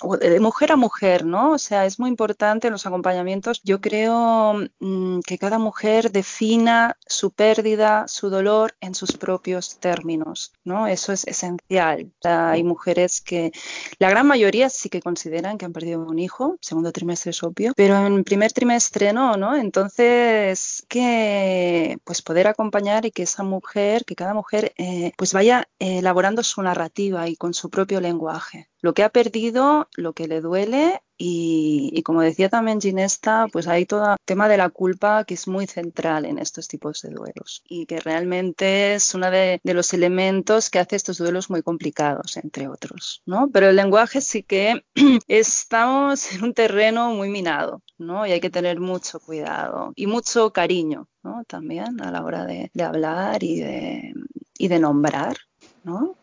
[0.02, 1.52] o, de mujer a mujer, ¿no?
[1.52, 3.62] O sea, es muy importante los acompañamientos.
[3.64, 10.54] Yo creo mmm, que cada mujer defina su pérdida, su dolor en sus propios términos,
[10.64, 10.88] ¿no?
[10.88, 12.12] Eso es esencial.
[12.24, 13.52] Hay mujeres que,
[14.00, 17.74] la gran mayoría sí que consideran que han perdido un hijo, segundo trimestre es obvio,
[17.76, 19.56] pero en primer trimestre no, ¿no?
[19.56, 22.61] Entonces, que pues poder acompañar
[23.06, 27.28] y que esa mujer mujer, que cada mujer eh, pues vaya eh, elaborando su narrativa
[27.28, 28.71] y con su propio lenguaje.
[28.82, 33.68] Lo que ha perdido, lo que le duele y, y, como decía también Ginesta, pues
[33.68, 37.12] hay todo el tema de la culpa que es muy central en estos tipos de
[37.12, 41.62] duelos y que realmente es uno de, de, los elementos que hace estos duelos muy
[41.62, 43.52] complicados, entre otros, ¿no?
[43.54, 44.84] Pero el lenguaje sí que
[45.28, 48.26] estamos en un terreno muy minado, ¿no?
[48.26, 51.44] Y hay que tener mucho cuidado y mucho cariño, ¿no?
[51.48, 54.14] También a la hora de, de hablar y de,
[54.58, 55.38] y de nombrar,
[55.84, 56.16] ¿no?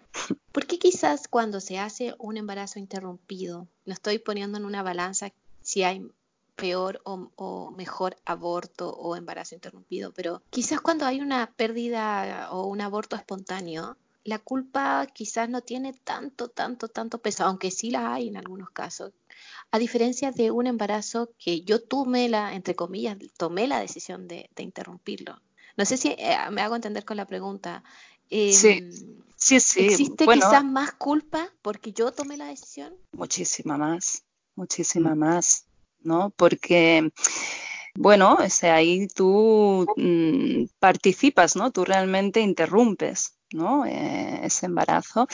[0.53, 5.83] Porque quizás cuando se hace un embarazo interrumpido, lo estoy poniendo en una balanza si
[5.83, 6.07] hay
[6.57, 12.67] peor o, o, mejor aborto o embarazo interrumpido, pero quizás cuando hay una pérdida o
[12.67, 18.13] un aborto espontáneo, la culpa quizás no tiene tanto, tanto, tanto peso, aunque sí la
[18.13, 19.13] hay en algunos casos.
[19.71, 24.51] A diferencia de un embarazo que yo tomé la, entre comillas, tomé la decisión de,
[24.59, 25.41] interrumpirlo.
[25.77, 27.83] No sé si eh, me hago entender con la pregunta.
[28.29, 28.91] sí, em,
[29.39, 29.87] sí, sí.
[29.87, 32.95] ¿Existe quizás más culpa porque yo tomé la decisión?
[33.13, 34.25] Muchísima más,
[34.55, 35.67] muchísima más,
[36.01, 36.31] ¿no?
[36.31, 37.11] Porque
[38.01, 41.73] bueno, o sea, ahí tú mm, participas, ¿no?
[41.73, 43.87] Tú realmente interrumpes, ¿no?
[43.87, 45.27] Eh, ese embarazo.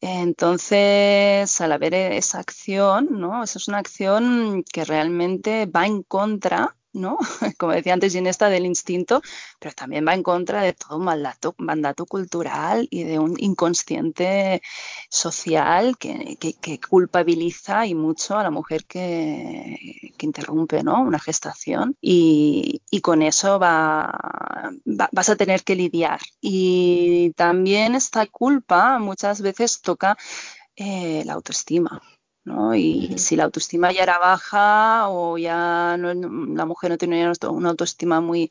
[0.00, 3.42] Entonces, al haber esa acción, ¿no?
[3.42, 7.18] Esa es una acción que realmente va en contra ¿no?
[7.58, 9.22] Como decía antes Ginesta, del instinto,
[9.58, 14.62] pero también va en contra de todo un mandato, mandato cultural y de un inconsciente
[15.08, 16.38] social que,
[16.88, 19.76] culpabiliza y mucho a la mujer que,
[20.20, 21.00] interrumpe ¿no?
[21.00, 26.20] una gestación y, con eso va, vas a tener que lidiar.
[26.40, 30.16] Y también esta culpa muchas veces toca
[30.76, 32.00] eh, la autoestima.
[32.74, 38.20] Y si la autoestima ya era baja o ya la mujer no tiene una autoestima
[38.20, 38.50] muy,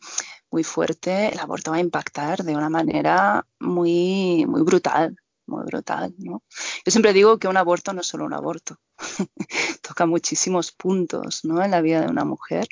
[0.52, 6.14] muy fuerte, el aborto va a impactar de una manera muy, muy brutal, muy brutal,
[6.18, 6.44] ¿no?
[6.86, 8.78] Yo siempre digo que un aborto no es solo un aborto,
[9.82, 11.64] toca muchísimos puntos, ¿no?
[11.64, 12.68] En la vida de una mujer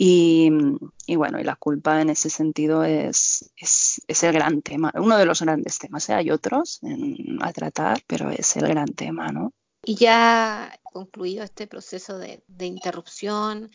[0.00, 0.48] y,
[1.16, 5.42] bueno, y la culpa en ese sentido es, es, el gran tema, uno de los
[5.42, 6.08] grandes temas.
[6.08, 6.14] ¿eh?
[6.14, 6.80] Hay otros
[7.40, 9.52] a tratar, pero es el gran tema, ¿no?
[9.88, 13.70] Y ya concluido este proceso de, interrupción,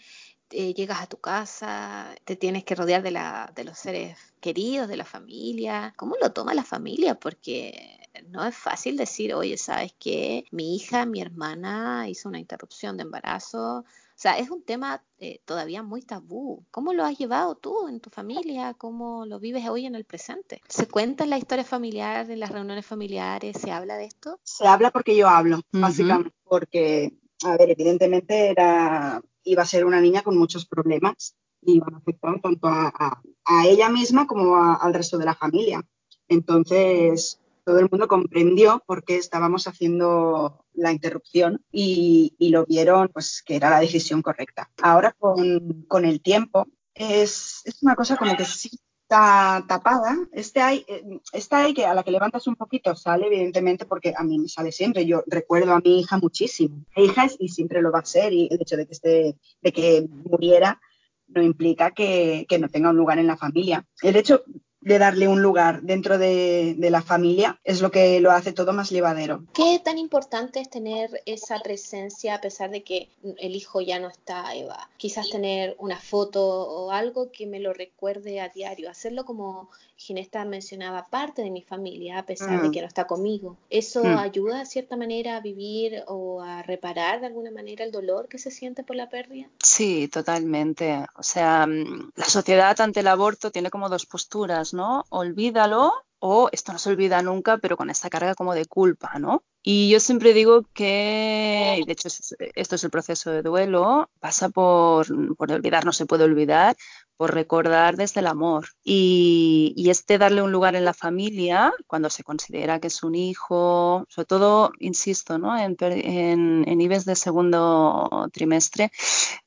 [0.51, 4.87] eh, llegas a tu casa, te tienes que rodear de, la, de los seres queridos,
[4.87, 5.91] de la familia.
[5.97, 7.15] ¿Cómo lo toma la familia?
[7.15, 7.97] Porque
[8.27, 10.45] no es fácil decir, oye, ¿sabes qué?
[10.51, 13.83] Mi hija, mi hermana hizo una interrupción de embarazo,
[14.23, 16.65] sea, es un tema eh, todavía muy tabú.
[16.71, 18.73] ¿Cómo lo has llevado tú en tu familia?
[18.73, 20.61] ¿Cómo lo vives hoy en el presente?
[20.69, 23.57] ¿Se cuenta en la historia familiar, en las reuniones familiares?
[23.59, 24.39] ¿Se habla de esto?
[24.43, 29.99] Se habla porque yo hablo, básicamente, porque, a ver, evidentemente era, iba a ser una
[29.99, 33.21] niña con muchos problemas y iban a afectar tanto a,
[33.65, 35.85] ella misma como al resto de la familia.
[36.29, 43.41] Entonces, todo el mundo comprendió por qué estábamos haciendo la interrupción y, lo vieron pues
[43.43, 44.69] que era la decisión correcta.
[44.81, 48.69] Ahora con, el tiempo es, una cosa como que sí
[49.03, 50.17] está tapada.
[50.31, 54.13] Este hay, eh, esta hay que a la que levantas un poquito sale evidentemente porque
[54.15, 55.05] a mí me sale siempre.
[55.05, 56.85] Yo recuerdo a mi hija muchísimo.
[56.95, 59.35] Mi hija es, y siempre lo va a ser y el hecho de que, esté,
[59.61, 60.79] de que muriera
[61.27, 63.85] no implica que, que no tenga un lugar en la familia.
[64.01, 64.43] El hecho
[64.83, 68.89] de darle un lugar dentro de, la familia es lo que lo hace todo más
[68.89, 69.43] llevadero.
[69.53, 74.09] ¿Qué tan importante es tener esa presencia a pesar de que el hijo ya no
[74.09, 74.89] está, Eva?
[74.97, 80.43] Quizás tener una foto o algo que me lo recuerde a diario, hacerlo como Ginesta
[80.43, 82.71] mencionaba, parte de mi familia a pesar de mm.
[82.71, 83.57] que no está conmigo.
[83.69, 84.17] ¿Eso mm.
[84.17, 88.37] ayuda de cierta manera a vivir o a reparar de alguna manera el dolor que
[88.37, 89.47] se siente por la pérdida?
[89.63, 91.05] Sí, totalmente.
[91.15, 95.05] O sea, mm, la sociedad ante el aborto tiene como dos posturas, ¿no?
[95.09, 95.93] Olvídalo
[96.25, 99.43] o esto no se olvida nunca, pero con esta carga como de culpa, ¿no?
[99.61, 102.07] Y yo siempre digo que, de hecho
[102.55, 106.77] esto es el proceso de duelo, pasa por, por olvidar, no se puede olvidar,
[107.17, 108.67] por recordar desde el amor.
[108.83, 113.15] Y, y, este darle un lugar en la familia, cuando se considera que es un
[113.15, 115.57] hijo, sobre todo, insisto, ¿no?
[115.57, 118.91] en, en, en IBES de segundo trimestre,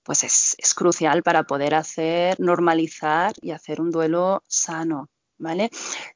[0.02, 5.08] pues es, es crucial para poder hacer, normalizar y hacer un duelo sano.
[5.38, 5.70] ¿Vale?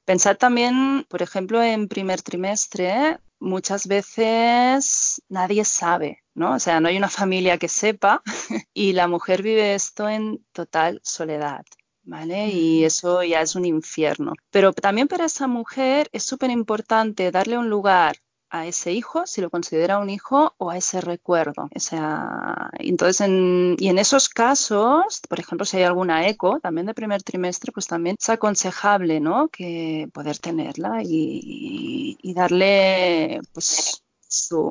[0.05, 6.55] Pensad también, por ejemplo, en primer trimestre, muchas veces nadie sabe, ¿no?
[6.55, 8.23] O sea, no hay una familia que sepa
[8.75, 11.65] y la mujer vive esto en total soledad.
[12.03, 12.49] ¿Vale?
[12.49, 14.33] Y eso ya es un infierno.
[14.51, 18.17] Pero también para esa mujer es súper importante darle un lugar
[18.51, 21.69] a ese hijo, si lo considera un hijo, o a ese recuerdo.
[21.75, 26.95] O sea, entonces, y en esos casos, por ejemplo, si hay alguna eco también de
[26.95, 29.49] primer trimestre, pues también es aconsejable, ¿no?
[29.49, 34.71] Que poder tenerla y, darle, pues, su,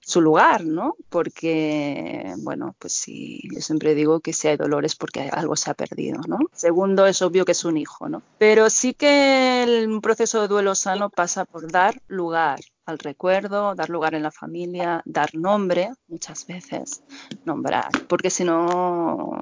[0.00, 0.94] su lugar, ¿no?
[1.08, 5.70] Porque, bueno, pues sí, yo siempre digo que si hay dolor es porque algo se
[5.70, 6.38] ha perdido, ¿no?
[6.52, 8.22] Segundo, es obvio que es un hijo, ¿no?
[8.38, 13.90] Pero sí que el proceso de duelo sano pasa por dar lugar al recuerdo, dar
[13.90, 17.02] lugar en la familia, dar nombre, muchas veces,
[17.44, 19.40] nombrar, porque si no,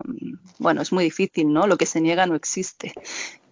[0.58, 1.66] bueno, es muy difícil, ¿no?
[1.66, 2.92] Lo que se niega no existe.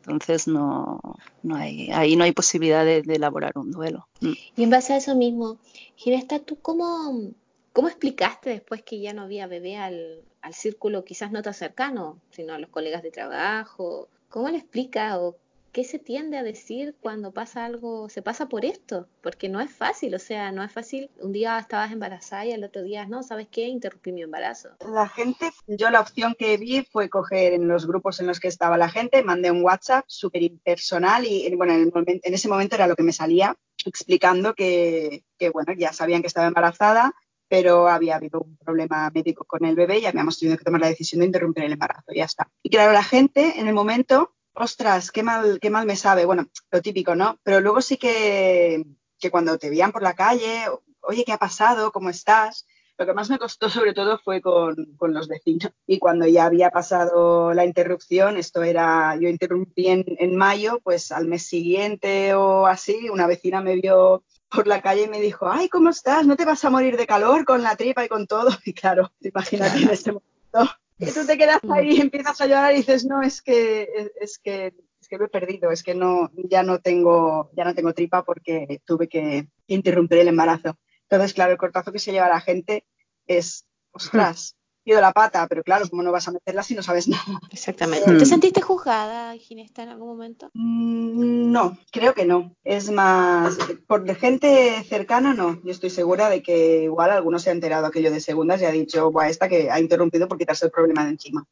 [0.08, 1.00] Entonces no,
[1.42, 4.08] no hay, ahí no hay posibilidad de, elaborar un duelo.
[4.20, 4.32] Mm.
[4.56, 5.58] Y en base a eso mismo,
[5.96, 7.32] Ginesta, ¿tú cómo,
[7.72, 12.54] cómo explicaste después que ya no había bebé al, círculo quizás no tan cercano, sino
[12.54, 14.08] a los colegas de trabajo?
[14.30, 15.36] ¿Cómo le explica o
[15.72, 19.08] ¿qué se tiende a decir cuando pasa algo, se pasa por esto?
[19.22, 21.10] Porque no es fácil, o sea, no es fácil.
[21.20, 23.66] Un día estabas embarazada y el otro día, no, ¿sabes qué?
[23.68, 24.70] Interrumpí mi embarazo.
[24.90, 28.48] La gente, yo la opción que vi fue coger en los grupos en los que
[28.48, 32.86] estaba la gente, mandé un WhatsApp súper impersonal y, bueno, en, en, ese momento era
[32.86, 37.14] lo que me salía, explicando que, que, bueno, ya sabían que estaba embarazada,
[37.48, 40.88] pero había habido un problema médico con el bebé y habíamos tenido que tomar la
[40.88, 42.50] decisión de interrumpir el embarazo, ya está.
[42.62, 46.24] Y claro, la gente en el momento ostras, qué mal, qué mal me sabe.
[46.24, 47.38] Bueno, lo típico, ¿no?
[47.42, 48.84] Pero luego sí que,
[49.18, 50.66] que cuando te veían por la calle,
[51.00, 51.92] oye, ¿qué ha pasado?
[51.92, 52.66] ¿Cómo estás?
[52.98, 55.72] Lo que más me costó sobre todo fue con, con, los vecinos.
[55.86, 61.12] Y cuando ya había pasado la interrupción, esto era, yo interrumpí en, en, mayo, pues
[61.12, 65.48] al mes siguiente o así, una vecina me vio por la calle y me dijo,
[65.48, 66.26] ay, ¿cómo estás?
[66.26, 68.50] ¿No te vas a morir de calor con la tripa y con todo?
[68.64, 72.72] Y claro, imagínate en ese momento y tú te quedas ahí y empiezas a llorar
[72.72, 76.30] y dices, no, es que, es que, es que lo he perdido, es que no,
[76.34, 80.76] ya no tengo, ya no tengo tripa porque tuve que interrumpir el embarazo.
[81.02, 82.84] Entonces, claro, el cortazo que se lleva la gente
[83.26, 84.56] es, ostras,
[84.88, 87.22] pido la pata, pero claro, ¿cómo no vas a meterla si no sabes nada?
[87.50, 88.10] Exactamente.
[88.10, 90.50] ¿Te sentiste juzgada, Ginesta, en algún momento?
[90.54, 92.56] Mm, no, creo que no.
[92.64, 95.60] Es más, por de gente cercana no.
[95.62, 98.70] Yo estoy segura de que igual alguno se ha enterado aquello de segundas y ha
[98.70, 101.44] dicho, Buah, esta que ha interrumpido por quitarse el problema de encima.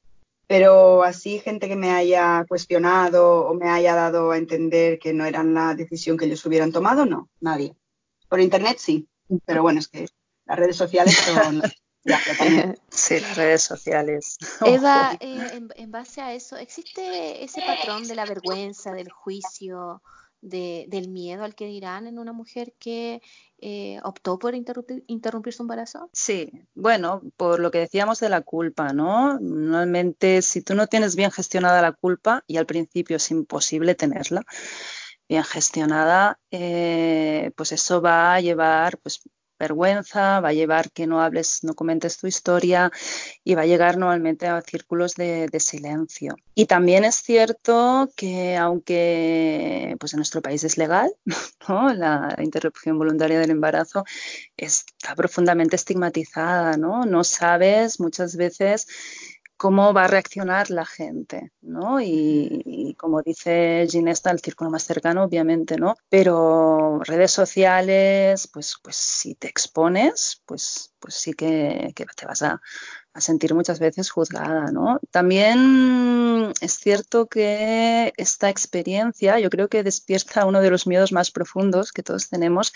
[0.47, 5.27] Pero así gente que me haya cuestionado o me haya dado a entender que no
[5.27, 7.77] eran la decisión que ellos hubieran tomado, no, nadie.
[8.31, 9.07] Por internet sí,
[9.45, 10.07] pero bueno, es que
[10.47, 11.61] las redes sociales son...
[12.91, 14.39] sí, las redes sociales.
[14.65, 20.03] Eva, eh, en, base a eso, ¿existe ese patrón de la vergüenza, del juicio,
[20.41, 23.21] del miedo al que dirán en una mujer que
[23.59, 26.11] eh, optó por interrumpir, su embarazo?
[26.13, 29.39] Sí, bueno, por lo que decíamos de la culpa, ¿no?
[29.41, 34.45] Normalmente, si tú no tienes bien gestionada la culpa, y al principio es imposible tenerla,
[35.29, 39.23] bien gestionada, eh, pues eso va a llevar pues,
[39.59, 42.91] vergüenza, va a llevar que no hables, no comentes tu historia
[43.45, 46.37] y va a llegar normalmente a círculos de, silencio.
[46.55, 51.13] Y también es cierto que aunque pues en nuestro país es legal,
[51.69, 54.05] la interrupción voluntaria del embarazo
[54.57, 57.05] está profundamente estigmatizada, ¿no?
[57.05, 58.87] No sabes muchas veces
[59.57, 62.01] cómo va a reaccionar la gente, ¿no?
[62.01, 65.97] Y, como dice Ginesta, el círculo más cercano, obviamente, ¿no?
[66.09, 72.61] Pero redes sociales, pues, pues si te expones, pues, pues sí que, te vas a,
[73.19, 75.01] sentir muchas veces juzgada, ¿no?
[75.11, 81.31] También es cierto que esta experiencia yo creo que despierta uno de los miedos más
[81.31, 82.75] profundos que todos tenemos,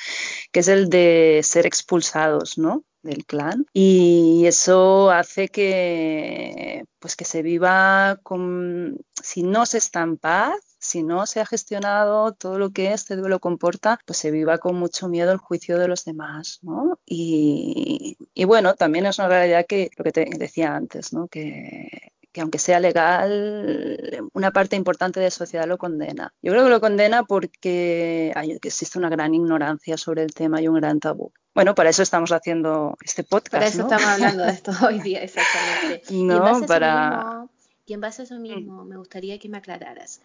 [0.50, 2.84] que es el de ser expulsados, ¿no?
[3.02, 10.02] Del clan y eso hace que pues que se viva con si no se está
[10.02, 14.30] en paz si no se ha gestionado todo lo que este duelo comporta, pues se
[14.30, 16.98] viva con mucho miedo el juicio de los demás, ¿no?
[17.04, 21.28] Y, y bueno, también es una realidad que lo que te decía antes, ¿no?
[21.28, 26.32] Que que aunque sea legal, una parte importante de la sociedad lo condena.
[26.42, 30.68] Yo creo que lo condena porque hay, existe una gran ignorancia sobre el tema y
[30.68, 31.32] un gran tabú.
[31.54, 33.52] Bueno, para eso estamos haciendo este podcast.
[33.52, 36.02] Para eso estamos hablando de esto hoy día, exactamente.
[36.12, 37.46] No, para...
[37.86, 40.20] y en base a eso mismo, me gustaría que me aclararas.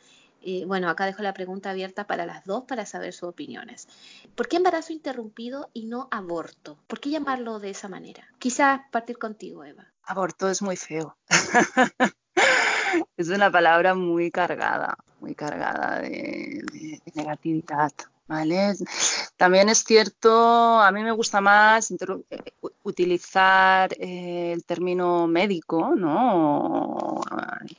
[0.66, 3.88] Bueno, acá dejo la pregunta abierta para las dos para saber sus opiniones.
[4.36, 6.78] ¿Por qué embarazo interrumpido y no aborto?
[6.88, 8.28] ¿Por qué llamarlo de esa manera?
[8.40, 9.88] Quizás partir contigo, Eva.
[10.04, 11.18] Aborto es muy feo.
[13.18, 17.92] es una palabra muy cargada, muy cargada de negatividad.
[18.28, 18.74] ¿Vale?
[19.38, 21.94] También es cierto, a mí me gusta más
[22.84, 27.22] utilizar eh, el término médico, ¿no?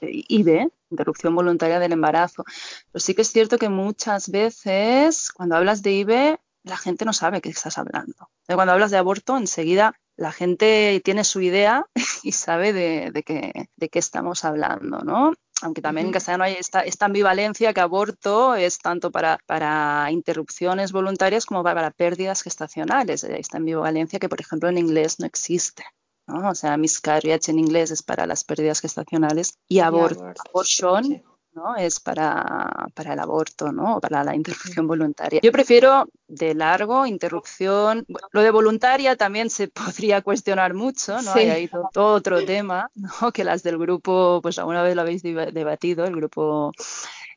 [0.00, 2.44] IVE, interrupción voluntaria del embarazo.
[2.92, 7.12] Pero sí que es cierto que muchas veces cuando hablas de IVE la gente no
[7.12, 8.28] sabe qué estás hablando.
[8.46, 11.86] Cuando hablas de aborto, enseguida la gente tiene su idea
[12.24, 15.32] y sabe de, de, qué, de qué estamos hablando, ¿no?
[15.62, 21.46] Aunque también en castellano hay esta, ambivalencia que aborto es tanto para, para interrupciones voluntarias
[21.46, 23.24] como para, pérdidas gestacionales.
[23.24, 25.84] Esta ambivalencia que, por ejemplo, en inglés no existe.
[26.26, 26.50] ¿no?
[26.50, 31.22] O sea, miscarriage en inglés es para las pérdidas gestacionales y, aborto, abortion
[31.56, 31.74] ¿no?
[31.74, 33.96] Es para, para, el aborto, ¿no?
[33.96, 35.40] O para la interrupción voluntaria.
[35.42, 38.04] Yo prefiero de largo, interrupción.
[38.30, 39.68] Lo de voluntaria también se
[40.06, 41.32] podría cuestionar mucho, ¿no?
[41.32, 43.32] Hay ahí todo, otro tema, ¿no?
[43.32, 46.72] Que las del grupo, pues alguna vez lo habéis debatido, el grupo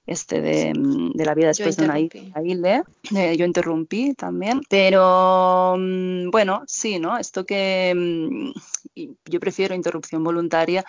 [0.05, 0.73] este de,
[1.13, 2.83] de, la vida después de una isla.
[3.15, 7.17] Eh, yo interrumpí también, pero mm, bueno, sí, ¿no?
[7.17, 10.83] Esto que mm, yo prefiero interrupción voluntaria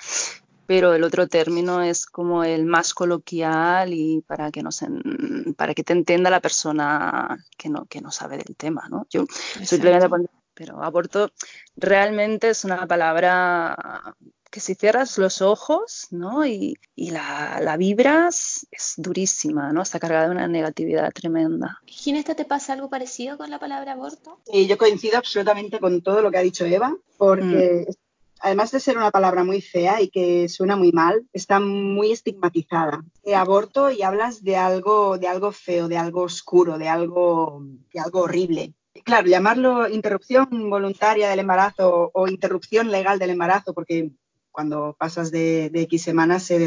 [0.71, 4.85] pero el otro término es como el más coloquial y para que, nos
[5.57, 9.05] para que te entienda la persona que no, que no sabe del tema, ¿no?
[9.11, 9.25] Yo
[9.65, 10.09] simplemente
[10.55, 11.33] pero aborto
[11.75, 14.15] realmente es una palabra
[14.49, 16.47] que si cierras los ojos ¿no?
[16.47, 19.83] y, la, vibras, es durísima, ¿no?
[19.83, 21.81] Está cargada de una negatividad tremenda.
[21.87, 24.39] Ginesta, ¿te pasa algo parecido con la palabra aborto?
[24.45, 27.93] Sí, yo coincido absolutamente con todo lo que ha dicho Eva, porque mm.
[28.41, 33.05] Además de ser una palabra muy fea y que suena muy mal, está muy estigmatizada.
[33.25, 37.63] De aborto y hablas de algo, de algo feo, de algo oscuro, de algo,
[37.93, 38.75] de algo horrible
[39.05, 44.11] claro, llamarlo interrupción voluntaria del embarazo o interrupción legal del embarazo, porque
[44.51, 46.59] cuando pasas de, X semanas se,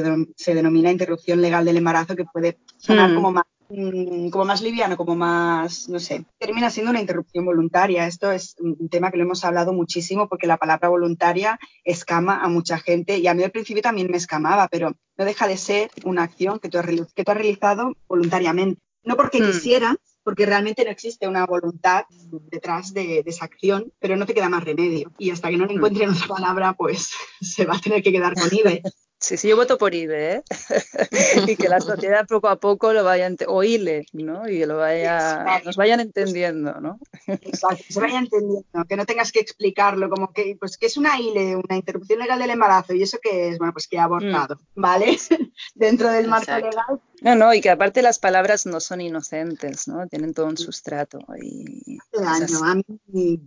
[0.53, 3.15] denomina interrupción legal del embarazo, que puede sonar mm.
[3.15, 8.07] como más mm, como más liviano, como más, no sé, termina siendo una interrupción voluntaria.
[8.07, 12.49] Esto es un tema que lo hemos hablado muchísimo porque la palabra voluntaria escama a
[12.49, 15.91] mucha gente y a mí al principio también me escamaba, pero no deja de ser
[16.05, 18.81] una acción que tú has, que tú has realizado voluntariamente.
[19.03, 19.45] No porque mm.
[19.45, 22.05] quisieras, porque realmente no existe una voluntad
[22.49, 25.11] detrás de, esa acción, pero no te queda más remedio.
[25.17, 27.11] Y hasta que no le encuentren otra palabra, pues
[27.41, 28.81] se va a tener que quedar con IBE.
[29.23, 30.43] Sí, sí, yo voto por IBE, ¿eh?
[31.47, 34.49] y que la sociedad poco a poco lo vaya oírle, ¿no?
[34.49, 36.99] Y lo vaya, nos vayan entendiendo, ¿no?
[37.27, 41.17] Exacto, se vaya entendiendo, que no tengas que explicarlo, como que, pues, que es una
[41.17, 44.59] ILE, una interrupción legal del embarazo, y eso que es, bueno, pues que ha abortado,
[44.75, 44.81] mm.
[44.81, 45.17] ¿vale?
[45.73, 47.01] Dentro del marco legal.
[47.21, 50.05] No, no, y que aparte las palabras no son inocentes, ¿no?
[50.07, 51.19] Tienen todo un sustrato.
[51.41, 51.97] Y...
[52.11, 53.39] daño, a mí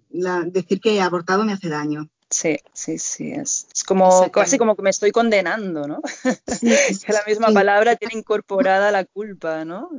[0.46, 2.08] decir que he abortado me hace daño.
[2.28, 6.02] Sí, sí, sí, es, como casi como que me estoy condenando, ¿no?
[6.60, 9.90] que la misma palabra tiene incorporada la culpa, ¿no?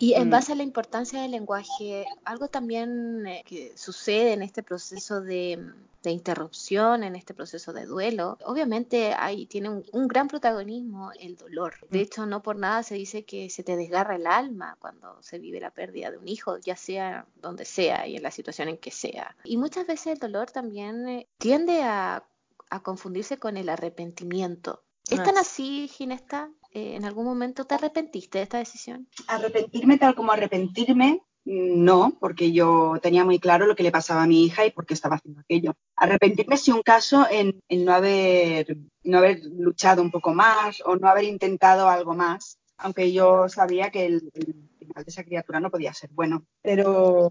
[0.00, 0.30] y en mm.
[0.30, 5.72] base a la importancia del lenguaje, algo también eh, que sucede en este proceso de
[6.02, 11.74] de interrupción en este proceso de duelo, obviamente ahí tiene un, gran protagonismo el dolor.
[11.90, 15.38] De hecho, no por nada se dice que se te desgarra el alma cuando se
[15.38, 18.78] vive la pérdida de un hijo, ya sea donde sea y en la situación en
[18.78, 19.36] que sea.
[19.44, 22.24] Y muchas veces el dolor también eh, tiende a,
[22.82, 24.82] confundirse con el arrepentimiento.
[25.10, 26.50] ¿Es tan así, Ginesta?
[26.70, 29.06] Eh, ¿En algún momento te arrepentiste de esta decisión?
[29.26, 34.26] Arrepentirme tal como arrepentirme, no, porque yo tenía muy claro lo que le pasaba a
[34.26, 35.74] mi hija y por qué estaba haciendo aquello.
[35.96, 38.66] Arrepentirme si un caso en, no, haber,
[39.44, 44.32] luchado un poco más o no haber intentado algo más, aunque yo sabía que el,
[44.78, 46.46] final de esa criatura no podía ser bueno.
[46.62, 47.30] Pero,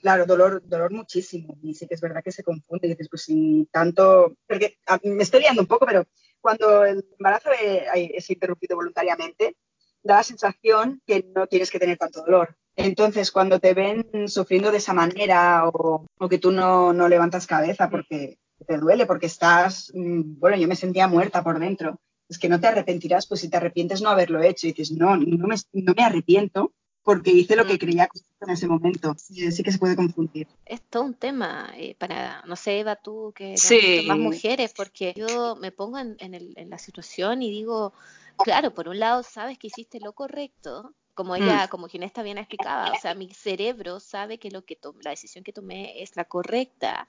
[0.00, 1.56] claro, dolor, dolor muchísimo.
[1.62, 2.88] Y sí que es verdad que se confunde.
[2.88, 4.34] Y dices, pues si tanto...
[4.46, 6.04] Porque me estoy liando un poco, pero
[6.40, 7.50] cuando el embarazo
[7.94, 9.56] es interrumpido voluntariamente,
[10.02, 12.56] da la sensación que no tienes que tener tanto dolor.
[12.76, 18.38] Entonces, cuando te ven sufriendo de esa manera o, que tú no, levantas cabeza porque
[18.66, 22.60] te duele, porque estás, mm, bueno, yo me sentía muerta por dentro, es que no
[22.60, 25.94] te arrepentirás, pues si te arrepientes no haberlo hecho y dices, no, no me, no
[25.94, 27.78] me arrepiento porque hice lo que mm.
[27.78, 28.08] creía
[28.40, 29.14] en ese momento.
[29.18, 30.46] Sí, sí, que se puede confundir.
[30.64, 34.04] Es todo un tema eh, para, no sé, Eva, tú que sí.
[34.06, 37.92] más mujeres, porque yo me pongo en, en la situación y digo,
[38.38, 41.42] claro, por un lado sabes que hiciste lo correcto, como mm.
[41.42, 45.44] ella, como Ginesta bien explicaba, o sea, mi cerebro sabe que lo que la decisión
[45.44, 47.06] que tomé es la correcta,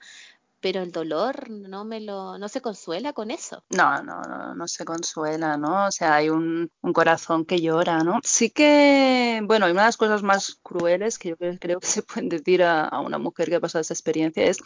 [0.64, 3.62] pero el dolor no me lo, no se consuela con eso.
[3.68, 5.88] No, no, no, no se consuela, ¿no?
[5.88, 8.20] O sea, hay un, corazón que llora, ¿no?
[8.22, 12.30] Sí que, bueno, una de las cosas más crueles que yo creo que se pueden
[12.30, 14.56] decir a, a una mujer que ha pasado esa experiencia es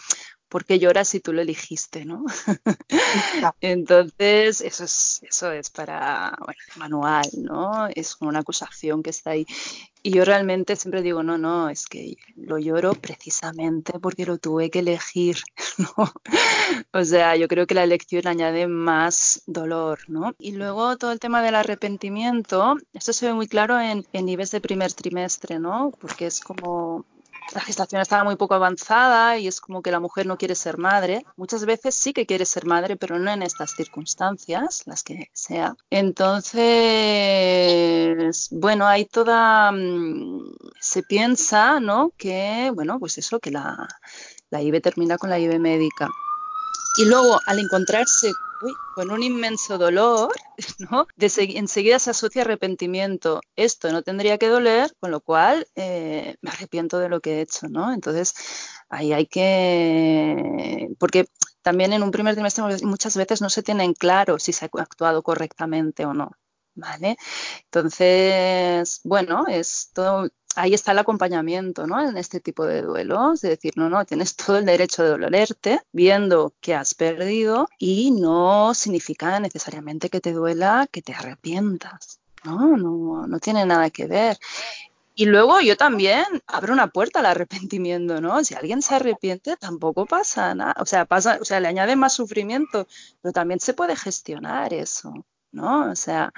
[0.49, 2.25] ¿por qué lloras si tú lo elegiste, no?
[3.61, 7.87] Entonces, eso es, eso es para, bueno, manual, ¿no?
[7.95, 9.47] Es como una acusación que está ahí.
[10.03, 14.71] Y yo realmente siempre digo, no, no, es que lo lloro precisamente porque lo tuve
[14.71, 15.39] que elegir,
[15.79, 16.13] ¿no?
[16.93, 20.35] O sea, yo creo que la elección añade más dolor, ¿no?
[20.39, 24.51] Y luego todo el tema del arrepentimiento, esto se ve muy claro en, en niveles
[24.53, 25.93] de primer trimestre, ¿no?
[26.01, 27.05] Porque es como
[27.53, 30.79] la gestación estaba muy poco avanzada y es como que la mujer no quiere ser
[30.79, 31.25] madre.
[31.37, 35.75] Muchas veces sí que quiere ser madre, pero no en estas circunstancias, las que sea.
[35.91, 36.59] Entonces,
[38.51, 39.73] bueno, hay toda...
[39.73, 40.43] Mm,
[40.81, 42.13] se piensa, ¿no?
[42.17, 43.89] Que, bueno, pues eso, que la,
[44.51, 46.09] la IVE termina con la IVE médica.
[46.99, 48.33] Y luego, al encontrarse
[48.97, 50.33] con un inmenso dolor,
[50.91, 51.07] ¿no?
[51.17, 53.41] enseguida se asocia arrepentimiento.
[53.55, 57.41] Esto no tendría que doler, con lo cual eh, me arrepiento de lo que he
[57.43, 57.93] hecho, ¿no?
[57.93, 58.35] Entonces,
[58.89, 60.89] ahí hay que...
[60.99, 61.27] Porque
[61.63, 65.23] también en un primer trimestre muchas veces no se tienen claro si se ha actuado
[65.23, 66.33] correctamente o no.
[66.75, 67.17] ¿Vale?
[67.65, 72.01] Entonces, bueno, es todo, ahí está el acompañamiento, ¿no?
[72.09, 75.81] En este tipo de duelos, de decir, no, no, tienes todo el derecho de dolerte
[75.93, 82.21] viendo que has perdido y no significa necesariamente que te duela que te arrepientas.
[82.45, 84.39] No, no, no tiene nada que ver.
[85.15, 88.45] Y luego yo también abro una puerta al arrepentimiento, ¿no?
[88.45, 90.77] Si alguien se arrepiente, tampoco pasa nada.
[90.79, 92.87] O sea, pasa, o sea, le añade más sufrimiento,
[93.21, 95.13] pero también se puede gestionar eso,
[95.51, 95.91] ¿no?
[95.91, 96.33] O sea,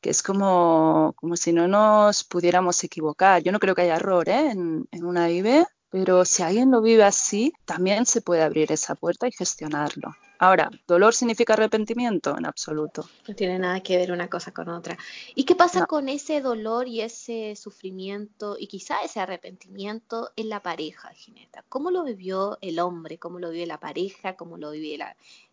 [0.00, 3.42] que es como, como si no nos pudiéramos equivocar.
[3.42, 4.50] Yo no creo que haya error ¿eh?
[4.50, 8.94] en, en una IB, pero si alguien lo vive así, también se puede abrir esa
[8.94, 10.14] puerta y gestionarlo.
[10.40, 12.36] Ahora, ¿dolor significa arrepentimiento?
[12.38, 13.08] En absoluto.
[13.26, 14.96] No tiene nada que ver una cosa con otra.
[15.34, 20.62] ¿Y qué pasa con ese dolor y ese sufrimiento y quizá ese arrepentimiento en la
[20.62, 21.64] pareja, Gineta?
[21.68, 23.18] ¿Cómo lo vivió el hombre?
[23.18, 24.36] ¿Cómo lo vive la pareja?
[24.36, 24.98] ¿Cómo lo vive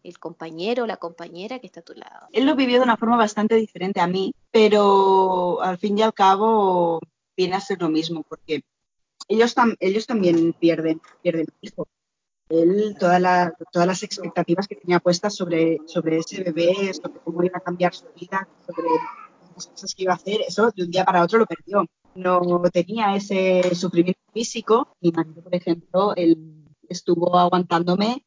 [0.04, 2.28] el compañero o la compañera que está a tu lado?
[2.32, 6.14] Él lo vivió de una forma bastante diferente a mí, pero al fin y al
[6.14, 7.00] cabo
[7.36, 8.64] viene a ser lo mismo, porque
[9.28, 11.88] ellos, ellos también pierden, pierden hijo.
[12.50, 17.62] Él, todas las expectativas que tenía puestas sobre, sobre ese bebé, sobre cómo iba a
[17.62, 18.88] cambiar su vida, sobre
[19.56, 21.86] las cosas que iba a hacer, eso de un día para otro lo perdió.
[22.14, 24.96] No tenía ese sufrimiento físico.
[25.02, 28.26] Mi marido, por ejemplo, él estuvo aguantándome.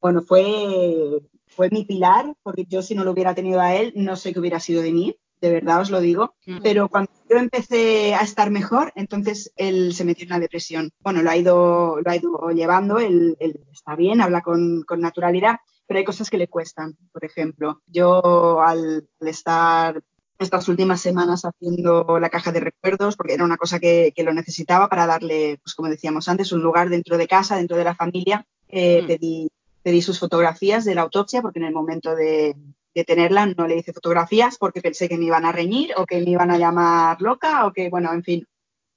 [0.00, 4.16] Bueno, fue, fue mi pilar, porque yo si no lo hubiera tenido a él, no
[4.16, 6.36] sé qué hubiera sido de mí de verdad os lo digo.
[6.62, 10.92] Pero cuando yo empecé a estar mejor, entonces él se metió en la depresión.
[11.00, 13.36] Bueno, lo ha ido, lo ha ido llevando, él,
[13.72, 16.96] está bien, habla con, naturalidad, pero hay cosas que le cuestan.
[17.12, 20.00] Por ejemplo, yo al, estar
[20.38, 24.88] estas últimas semanas haciendo la caja de recuerdos, porque era una cosa que, lo necesitaba
[24.88, 28.46] para darle, pues como decíamos antes, un lugar dentro de casa, dentro de la familia.
[28.68, 29.50] Eh, pedí,
[29.82, 32.54] pedí sus fotografías de la autopsia, porque en el momento de,
[32.94, 36.20] de tenerla, no le hice fotografías porque pensé que me iban a reñir o que
[36.20, 38.46] me iban a llamar loca o que, bueno, en fin.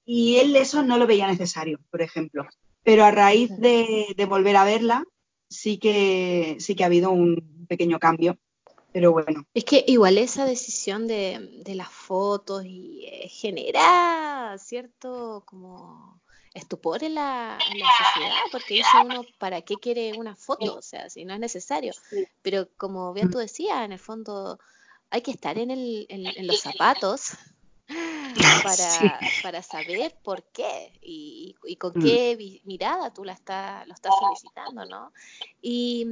[0.06, 2.48] Y él eso no lo veía necesario, por ejemplo.
[2.84, 5.04] Pero a raíz de, volver a verla,
[5.50, 8.38] sí que, sí que ha habido un pequeño cambio.
[8.92, 9.46] Pero bueno.
[9.54, 16.22] Es que igual esa decisión de, de las fotos y eh, genera cierto como
[16.56, 20.76] estupor en la, sociedad, porque dice uno, ¿para qué quiere una foto?
[20.76, 21.94] O sea, si no es necesario.
[22.42, 24.58] Pero como bien tú decías, en el fondo
[25.12, 27.34] hay que estar en, el, en los zapatos
[28.64, 32.02] para, para saber por qué y, con mm.
[32.02, 35.12] qué mirada tú la está, lo estás solicitando, ¿no?
[35.62, 36.08] Y,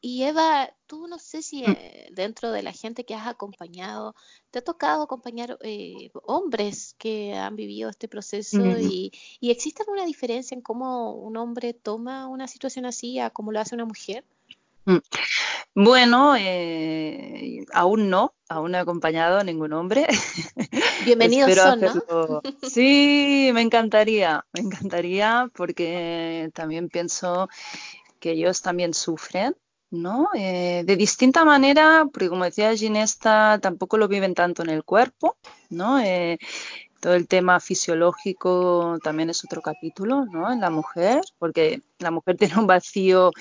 [0.00, 1.70] y, Eva, tú no sé si mm.
[1.70, 4.14] eh, dentro de la gente que has acompañado,
[4.50, 8.80] te ha tocado acompañar eh, hombres que han vivido este proceso mm.
[8.80, 13.52] y, y existe alguna diferencia en cómo un hombre toma una situación así a cómo
[13.52, 14.24] lo hace una mujer?
[15.74, 20.06] Bueno, eh, aún no, aún no he acompañado a ningún hombre.
[21.06, 22.42] Bienvenidos son, ¿no?
[22.62, 27.48] Sí, me encantaría, me encantaría porque también pienso
[28.20, 29.56] que ellos también sufren,
[29.90, 30.28] ¿no?
[30.34, 35.36] Eh, de distinta manera, porque como decía Ginesta, tampoco lo viven tanto en el cuerpo,
[35.70, 36.00] ¿no?
[36.00, 36.38] Eh,
[37.00, 40.52] todo el tema fisiológico también es otro capítulo, ¿no?
[40.52, 43.32] En la mujer, porque la mujer tiene un vacío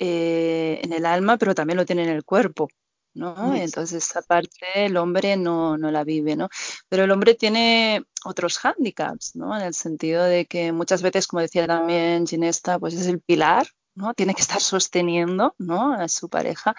[0.00, 2.68] eh, en el alma, pero también lo tiene en el cuerpo.
[3.14, 3.54] ¿no?
[3.54, 6.48] Entonces esa parte el hombre no, no, la vive, ¿no?
[6.88, 9.56] Pero el hombre tiene otros hándicaps, ¿no?
[9.56, 13.66] En el sentido de que muchas veces, como decía también Ginesta, pues es el pilar,
[13.94, 14.14] ¿no?
[14.14, 15.92] Tiene que estar sosteniendo, ¿no?
[15.92, 16.74] A su pareja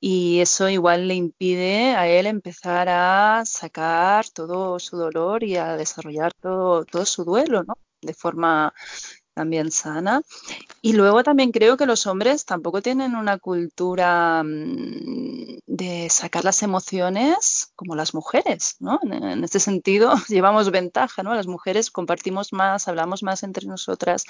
[0.00, 5.76] y eso igual le impide a él empezar a sacar todo su dolor y a
[5.76, 7.74] desarrollar todo, todo su duelo, ¿no?
[8.02, 8.74] De forma
[9.36, 10.22] también sana.
[10.80, 16.62] Y luego también creo que los hombres tampoco tienen una cultura mm, de sacar las
[16.62, 18.98] emociones como las mujeres, ¿no?
[19.02, 21.34] En, este sentido llevamos ventaja, ¿no?
[21.34, 24.24] Las mujeres compartimos más, hablamos más entre nosotras.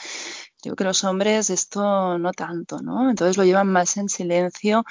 [0.61, 3.09] Creo que los hombres esto no tanto, ¿no?
[3.09, 4.85] Entonces lo llevan más en silencio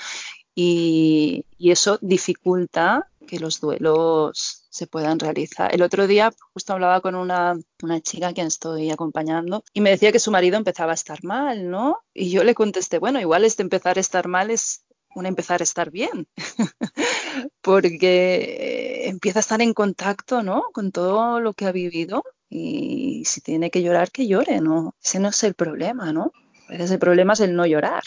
[0.55, 5.73] y, y eso dificulta que los duelos se puedan realizar.
[5.73, 9.89] El otro día justo hablaba con una, una chica a quien estoy acompañando y me
[9.89, 11.99] decía que su marido empezaba a estar mal, ¿no?
[12.13, 14.83] Y yo le contesté, bueno, igual este empezar a estar mal es
[15.15, 16.27] un empezar a estar bien,
[17.61, 20.63] porque empieza a estar en contacto, ¿no?
[20.73, 24.93] Con todo lo que ha vivido y si tiene que llorar, que llore, ¿no?
[25.01, 26.33] Ese no es el problema, ¿no?
[26.67, 28.03] A veces el problema es el no llorar.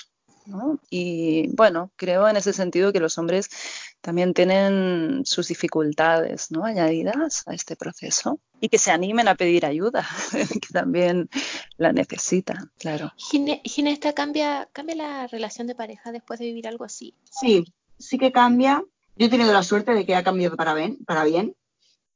[0.90, 3.50] Y bueno, creo en ese sentido que los hombres
[4.00, 6.64] también tienen sus dificultades ¿no?
[6.64, 11.28] añadidas a este proceso y que se animen a pedir ayuda, que también
[11.76, 13.12] la necesitan, claro.
[13.16, 17.14] Ginesta, ¿cambia, ¿cambia la relación de pareja después de vivir algo así?
[17.24, 17.64] Sí,
[17.98, 18.82] sí que cambia.
[19.16, 21.54] Yo he tenido la suerte de que ha cambiado para bien, para bien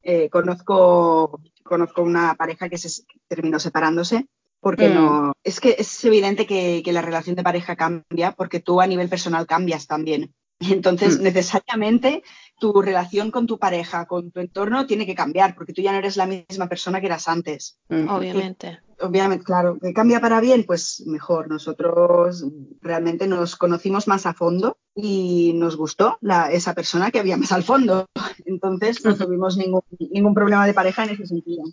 [0.05, 4.27] Eh, conozco, conozco una pareja que se terminó separándose
[4.63, 4.95] porque mm.
[4.95, 5.33] no.
[5.43, 9.47] Es que es evidente que, la relación de pareja cambia porque tú a nivel personal
[9.47, 10.33] cambias también.
[10.71, 11.23] Entonces, mm.
[11.23, 12.23] necesariamente
[12.59, 15.99] tu relación con tu pareja, con tu entorno, tiene que cambiar, porque tú ya no
[15.99, 17.79] eres la misma persona que eras antes.
[17.89, 18.09] Mm.
[18.09, 18.81] Obviamente.
[19.01, 19.79] obviamente, claro.
[19.81, 20.65] ¿Que cambia para bien?
[20.65, 21.49] Pues mejor.
[21.49, 22.45] Nosotros
[22.81, 26.19] realmente nos conocimos más a fondo y nos gustó
[26.51, 28.07] esa persona que había más al fondo.
[28.45, 31.65] Entonces, no tuvimos ningún, ningún problema de pareja en ese sentido.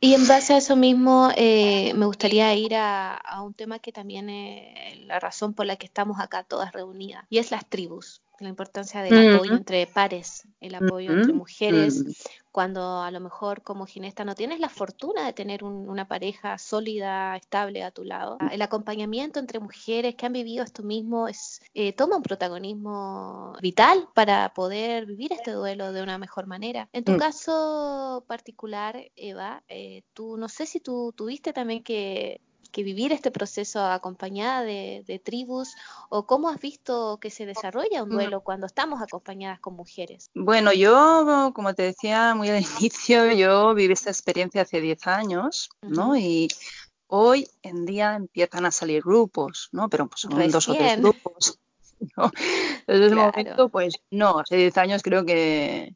[0.00, 4.28] Y en base a eso mismo, eh, me gustaría ir a, un tema que también
[4.30, 8.48] es la razón por la que estamos acá todas reunidas, y es las tribus la
[8.48, 12.04] importancia del apoyo entre pares, el apoyo entre mujeres,
[12.50, 17.36] cuando a lo mejor como ginesta no tienes la fortuna de tener una pareja sólida,
[17.36, 18.38] estable a tu lado.
[18.50, 24.08] El acompañamiento entre mujeres que han vivido esto mismo es, eh, toma un protagonismo vital
[24.14, 26.88] para poder vivir este duelo de una mejor manera.
[26.92, 27.18] En tu mm.
[27.18, 32.40] caso particular, Eva, eh, tú no sé si tú tuviste también que
[32.72, 35.76] que vivir este proceso acompañada de, tribus
[36.08, 40.30] o cómo has visto que se desarrolla un duelo cuando estamos acompañadas con mujeres?
[40.34, 45.68] Bueno, yo, como te decía muy al inicio, yo viví esta experiencia hace 10 años,
[45.82, 46.16] ¿no?
[46.16, 46.48] Y
[47.06, 49.88] hoy en día empiezan a salir grupos, ¿no?
[49.88, 51.58] Pero pues son dos o tres grupos.
[52.86, 55.94] Desde ese momento, pues no, hace 10 años creo que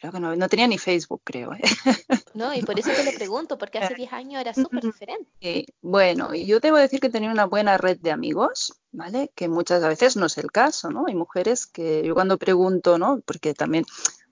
[0.00, 1.52] creo que no, tenía ni Facebook, creo.
[1.54, 1.62] ¿eh?
[2.34, 5.66] No, y por eso te lo pregunto, porque hace 10 años era súper diferente.
[5.80, 9.32] bueno, yo debo decir que tenía una buena red de amigos, ¿vale?
[9.34, 11.06] Que muchas veces no es el caso, ¿no?
[11.08, 13.20] Hay mujeres que yo cuando pregunto, ¿no?
[13.26, 13.84] Porque también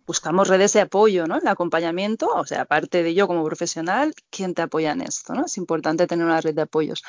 [0.07, 1.37] buscamos redes de apoyo, ¿no?
[1.39, 5.47] El acompañamiento, o sea, aparte de yo como profesional, ¿quién te apoya en esto, ¿no?
[5.47, 7.03] Es importante tener una red de apoyos.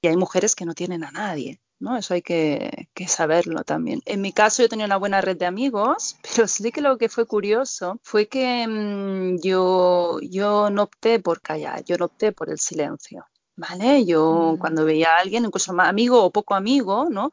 [0.00, 1.96] Y hay mujeres que no tienen a nadie, ¿no?
[1.96, 4.00] Eso hay que, saberlo también.
[4.04, 7.08] En mi caso yo tenía una buena red de amigos, pero sí que lo que
[7.08, 12.50] fue curioso fue que mm, yo, yo no opté por callar, yo no opté por
[12.50, 13.26] el silencio.
[13.58, 14.04] ¿Vale?
[14.04, 14.58] Yo mm.
[14.58, 17.30] cuando veía a alguien, incluso amigo o poco amigo, ¿no?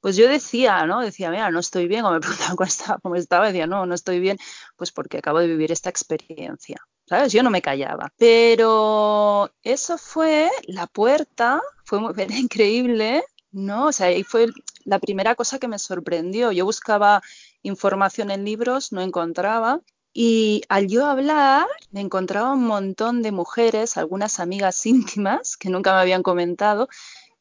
[0.00, 1.00] Pues yo decía, ¿no?
[1.00, 3.94] Decía, mira, no estoy bien, o me preguntaban cómo estaba, cómo estaba, decía, no, no
[3.94, 4.38] estoy bien,
[4.76, 7.32] pues porque acabo de vivir esta experiencia, ¿sabes?
[7.32, 8.12] Yo no me callaba.
[8.16, 14.46] Pero eso fue la puerta, fue muy, increíble no, o sea, ahí fue
[14.84, 16.52] la primera cosa que me sorprendió.
[16.52, 17.22] Yo buscaba
[17.62, 19.80] información en libros, no encontraba.
[20.12, 25.92] Y al yo hablar, me encontraba un montón de mujeres, algunas amigas íntimas que nunca
[25.94, 26.88] me habían comentado,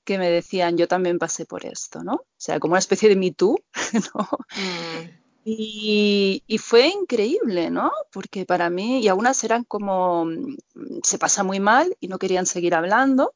[0.10, 2.16] que me decían, yo también pasé por esto, ¿no?
[2.16, 3.60] O sea, como una especie de Me Too,
[4.16, 4.28] ¿no?
[4.56, 5.20] Mm.
[5.46, 7.92] Y, y, fue increíble, ¿no?
[8.12, 10.58] Porque para mí, y algunas eran como, mm,
[11.04, 13.36] se pasa muy mal y no querían seguir hablando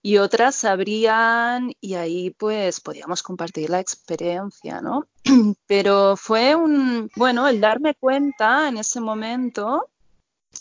[0.00, 5.06] y otras sabrían y ahí pues podíamos compartir la experiencia, ¿no?
[5.66, 9.90] Pero fue un, bueno, el darme cuenta en ese momento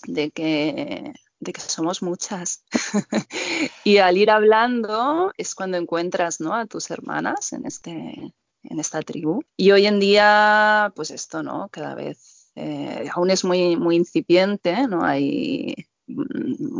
[0.06, 2.64] de que, de que somos muchas.
[3.84, 6.54] y al ir hablando es cuando encuentras, ¿no?
[6.54, 8.34] A tus hermanas en, este,
[8.64, 9.42] en esta tribu.
[9.58, 11.70] Y hoy en día, pues esto, ¿no?
[11.72, 15.04] Cada vez eh, aún es muy, muy incipiente, ¿no?
[15.04, 15.89] Hay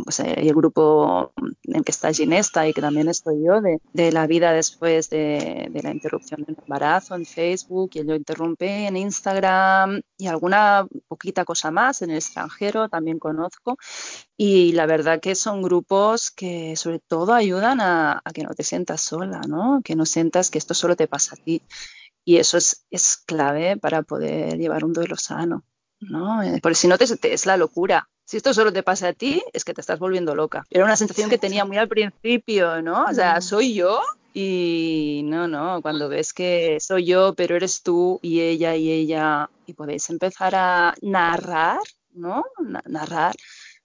[0.06, 1.32] o sea, el grupo
[1.64, 5.90] en que está Ginesta y que también estoy yo, de, la vida después de, la
[5.90, 12.02] interrupción del embarazo en Facebook, y lo interrumpí en Instagram y alguna poquita cosa más
[12.02, 13.76] en el extranjero también conozco.
[14.36, 19.00] Y la verdad que son grupos que sobre todo ayudan a, que no te sientas
[19.02, 19.80] sola, ¿no?
[19.84, 21.62] Que no sientas que esto solo te pasa a ti.
[22.24, 25.64] Y eso es, es clave para poder llevar un duelo sano.
[26.00, 26.42] ¿no?
[26.42, 28.08] Eh, porque si no te, es la locura.
[28.30, 30.64] Si esto solo te pasa a ti, es que te estás volviendo loca.
[30.70, 33.06] Era una sensación que tenía muy al principio, ¿no?
[33.06, 34.00] O sea, soy yo
[34.32, 39.50] y no, no, cuando ves que soy yo, pero eres tú y ella y ella,
[39.66, 41.80] y podéis empezar a narrar,
[42.12, 42.44] ¿no?
[42.86, 43.34] narrar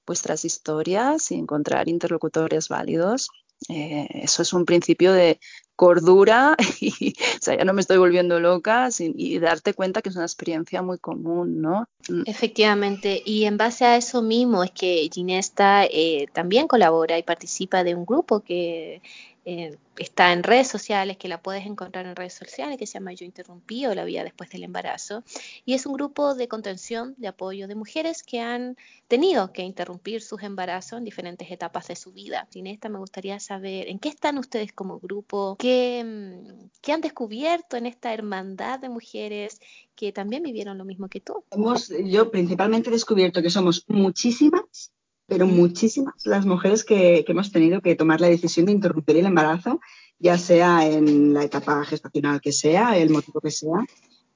[0.06, 3.32] vuestras historias y encontrar interlocutores válidos.
[3.70, 5.40] Eh, eso es un principio de,
[5.76, 10.16] cordura y, o sea, ya no me estoy volviendo loca y darte cuenta que es
[10.16, 11.88] una experiencia muy común, ¿no?
[12.10, 12.24] Mm.
[12.26, 17.84] Efectivamente, y en base a eso mismo es que Ginesta eh, también colabora y participa
[17.84, 19.02] de un grupo que
[19.46, 23.14] eh, está en redes sociales, que la puedes encontrar en redes sociales, que se llama
[23.14, 25.24] Yo Interrumpí o La Vida Después del Embarazo.
[25.66, 28.76] Y es un grupo de contención, de apoyo de mujeres que han
[29.08, 32.48] tenido que interrumpir sus embarazos en diferentes etapas de su vida.
[32.50, 37.02] Sin esta me gustaría saber en qué están ustedes como grupo, qué, mm, qué han
[37.02, 39.62] descubierto en esta hermandad de mujeres
[39.96, 41.44] que también vivieron lo mismo que tú.
[42.04, 44.92] yo principalmente he descubierto que somos muchísimas
[45.28, 49.80] pero muchísimas las mujeres que, hemos tenido que tomar la decisión de interrumpir el embarazo,
[50.20, 53.86] ya sea en la etapa gestacional que sea, el motivo que sea.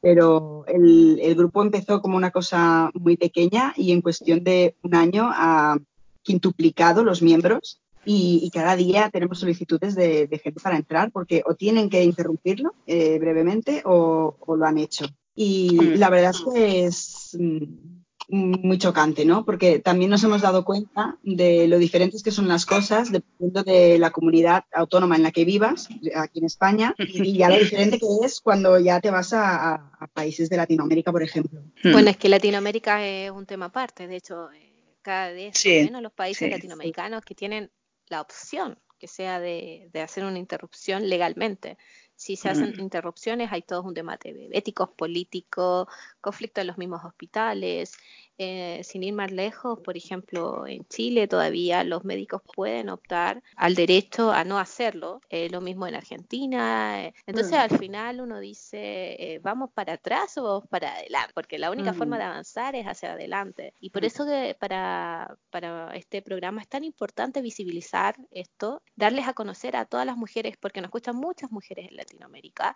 [0.02, 5.30] pero el, grupo empezó como una cosa muy pequeña y en cuestión de un año
[5.32, 5.78] ha
[6.24, 11.90] quintuplicado los miembros y, cada día tenemos solicitudes de, gente para entrar porque o tienen
[11.90, 15.06] que interrumpirlo eh, brevemente o, lo han hecho.
[15.36, 17.99] Y la verdad es que es mm,
[18.30, 19.44] muy chocante, ¿no?
[19.44, 23.98] Porque también nos hemos dado cuenta de lo diferentes que son las cosas dependiendo de
[23.98, 28.26] la comunidad autónoma en la que vivas, aquí en España, y ya lo diferente que
[28.26, 31.62] es cuando ya te vas a, países de Latinoamérica, por ejemplo.
[31.84, 31.92] Hmm.
[31.92, 36.14] Bueno, es que Latinoamérica es un tema aparte, de hecho, eh, cada vez menos los
[36.14, 37.72] países latinoamericanos que tienen
[38.08, 41.78] la opción que sea de, de hacer una interrupción legalmente.
[42.20, 42.82] Si se hacen mm.
[42.82, 45.88] interrupciones, hay todo un debate éticos, político,
[46.20, 47.98] conflicto en los mismos hospitales.
[48.42, 53.76] Eh, sin ir más lejos, por ejemplo, en Chile todavía los médicos pueden optar al
[53.76, 55.20] derecho a no hacerlo.
[55.30, 57.04] Eh, lo mismo en Argentina.
[57.04, 57.62] Eh, entonces, mm.
[57.62, 61.34] al final uno dice, ¿vamos para atrás o vamos para adelante?
[61.36, 62.20] Porque la única forma mm.
[62.20, 63.74] de avanzar es hacia adelante.
[63.82, 69.34] Y por eso que para, para este programa es tan importante visibilizar esto, darles a
[69.34, 72.74] conocer a todas las mujeres, porque nos escuchan muchas mujeres en Latinoamérica,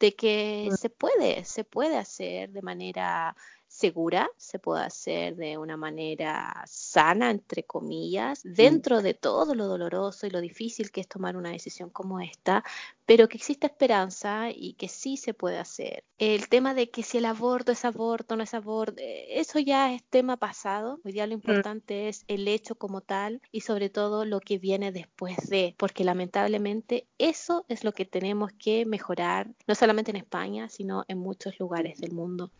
[0.00, 3.36] de que se puede, se puede hacer de manera
[3.74, 10.28] segura, se puede hacer de una manera sana, entre comillas, dentro de todo lo doloroso
[10.28, 12.62] y lo difícil que es tomar una decisión como esta,
[13.06, 16.04] pero que existe esperanza y que sí se puede hacer.
[16.18, 19.92] El tema de que si el aborto es aborto, no es aborto, eh, eso ya
[19.92, 21.00] es tema pasado.
[21.04, 21.40] Hoy día lo mm.
[21.40, 26.04] importante es el hecho como tal y sobre todo lo que viene después de, porque
[26.04, 31.58] lamentablemente eso es lo que tenemos que mejorar, no solamente en España, sino en muchos
[31.58, 32.52] lugares del mundo.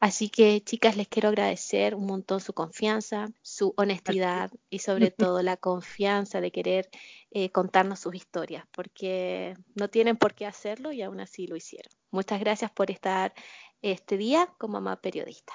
[0.00, 5.42] Así que chicas, les quiero agradecer un montón su confianza, su honestidad y sobre todo
[5.42, 6.88] la confianza de querer
[7.30, 11.92] eh, contarnos sus historias, porque no tienen por qué hacerlo y aún así lo hicieron.
[12.10, 13.34] Muchas gracias por estar
[13.82, 15.54] este día como mamá periodista.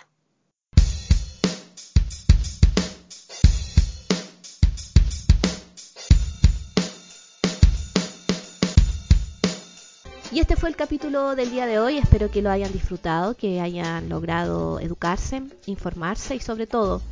[10.34, 12.00] Y este fue el capítulo del día de hoy.
[12.00, 17.04] Espero que lo hayan disfrutado, que hayan logrado educarse, informarse y sobre todo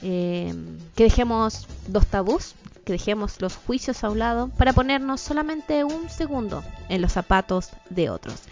[0.00, 0.54] eh,
[0.94, 2.54] que dejemos dos tabús
[2.88, 7.68] que dejemos los juicios a un lado para ponernos solamente un segundo en los zapatos
[7.90, 8.44] de otros.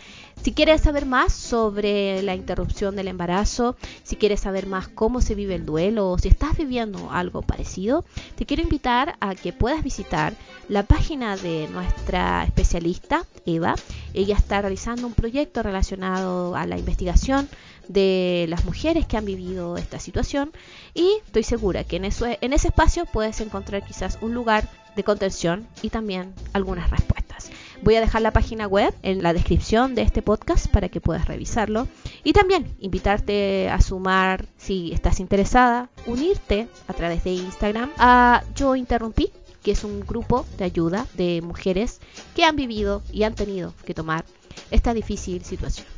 [0.43, 5.34] Si quieres saber más sobre la interrupción del embarazo, si quieres saber más cómo se
[5.34, 9.82] vive el duelo o si estás viviendo algo parecido, te quiero invitar a que puedas
[9.82, 10.34] visitar
[10.68, 13.74] la página de nuestra especialista, Eva.
[14.12, 17.49] Ella está realizando un proyecto relacionado a la investigación
[17.89, 20.53] de las mujeres que han vivido esta situación
[20.95, 25.66] y estoy segura que en, en ese espacio puedes encontrar quizás un lugar de contención
[25.82, 27.51] y también algunas respuestas.
[27.82, 31.28] Voy a dejar la página web en la descripción de este podcast para que puedas
[31.28, 31.87] revisarlo
[32.24, 38.74] y también invitarte a sumar, si estás interesada, unirte a través de Instagram a Yo
[38.74, 39.30] Interrumpí,
[39.62, 42.01] que es un grupo de ayuda de mujeres
[42.34, 44.24] que han vivido y han tenido que tomar
[44.70, 45.95] esta difícil situación.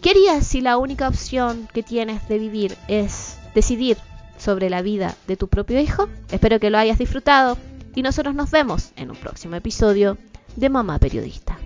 [0.00, 3.96] ¿Qué harías si la única opción que tienes de vivir es decidir
[4.36, 6.08] sobre la vida de tu propio hijo?
[6.30, 7.58] Espero que lo hayas disfrutado
[7.96, 10.16] y nosotros nos vemos en un próximo episodio
[10.54, 11.57] de Mamá Periodista.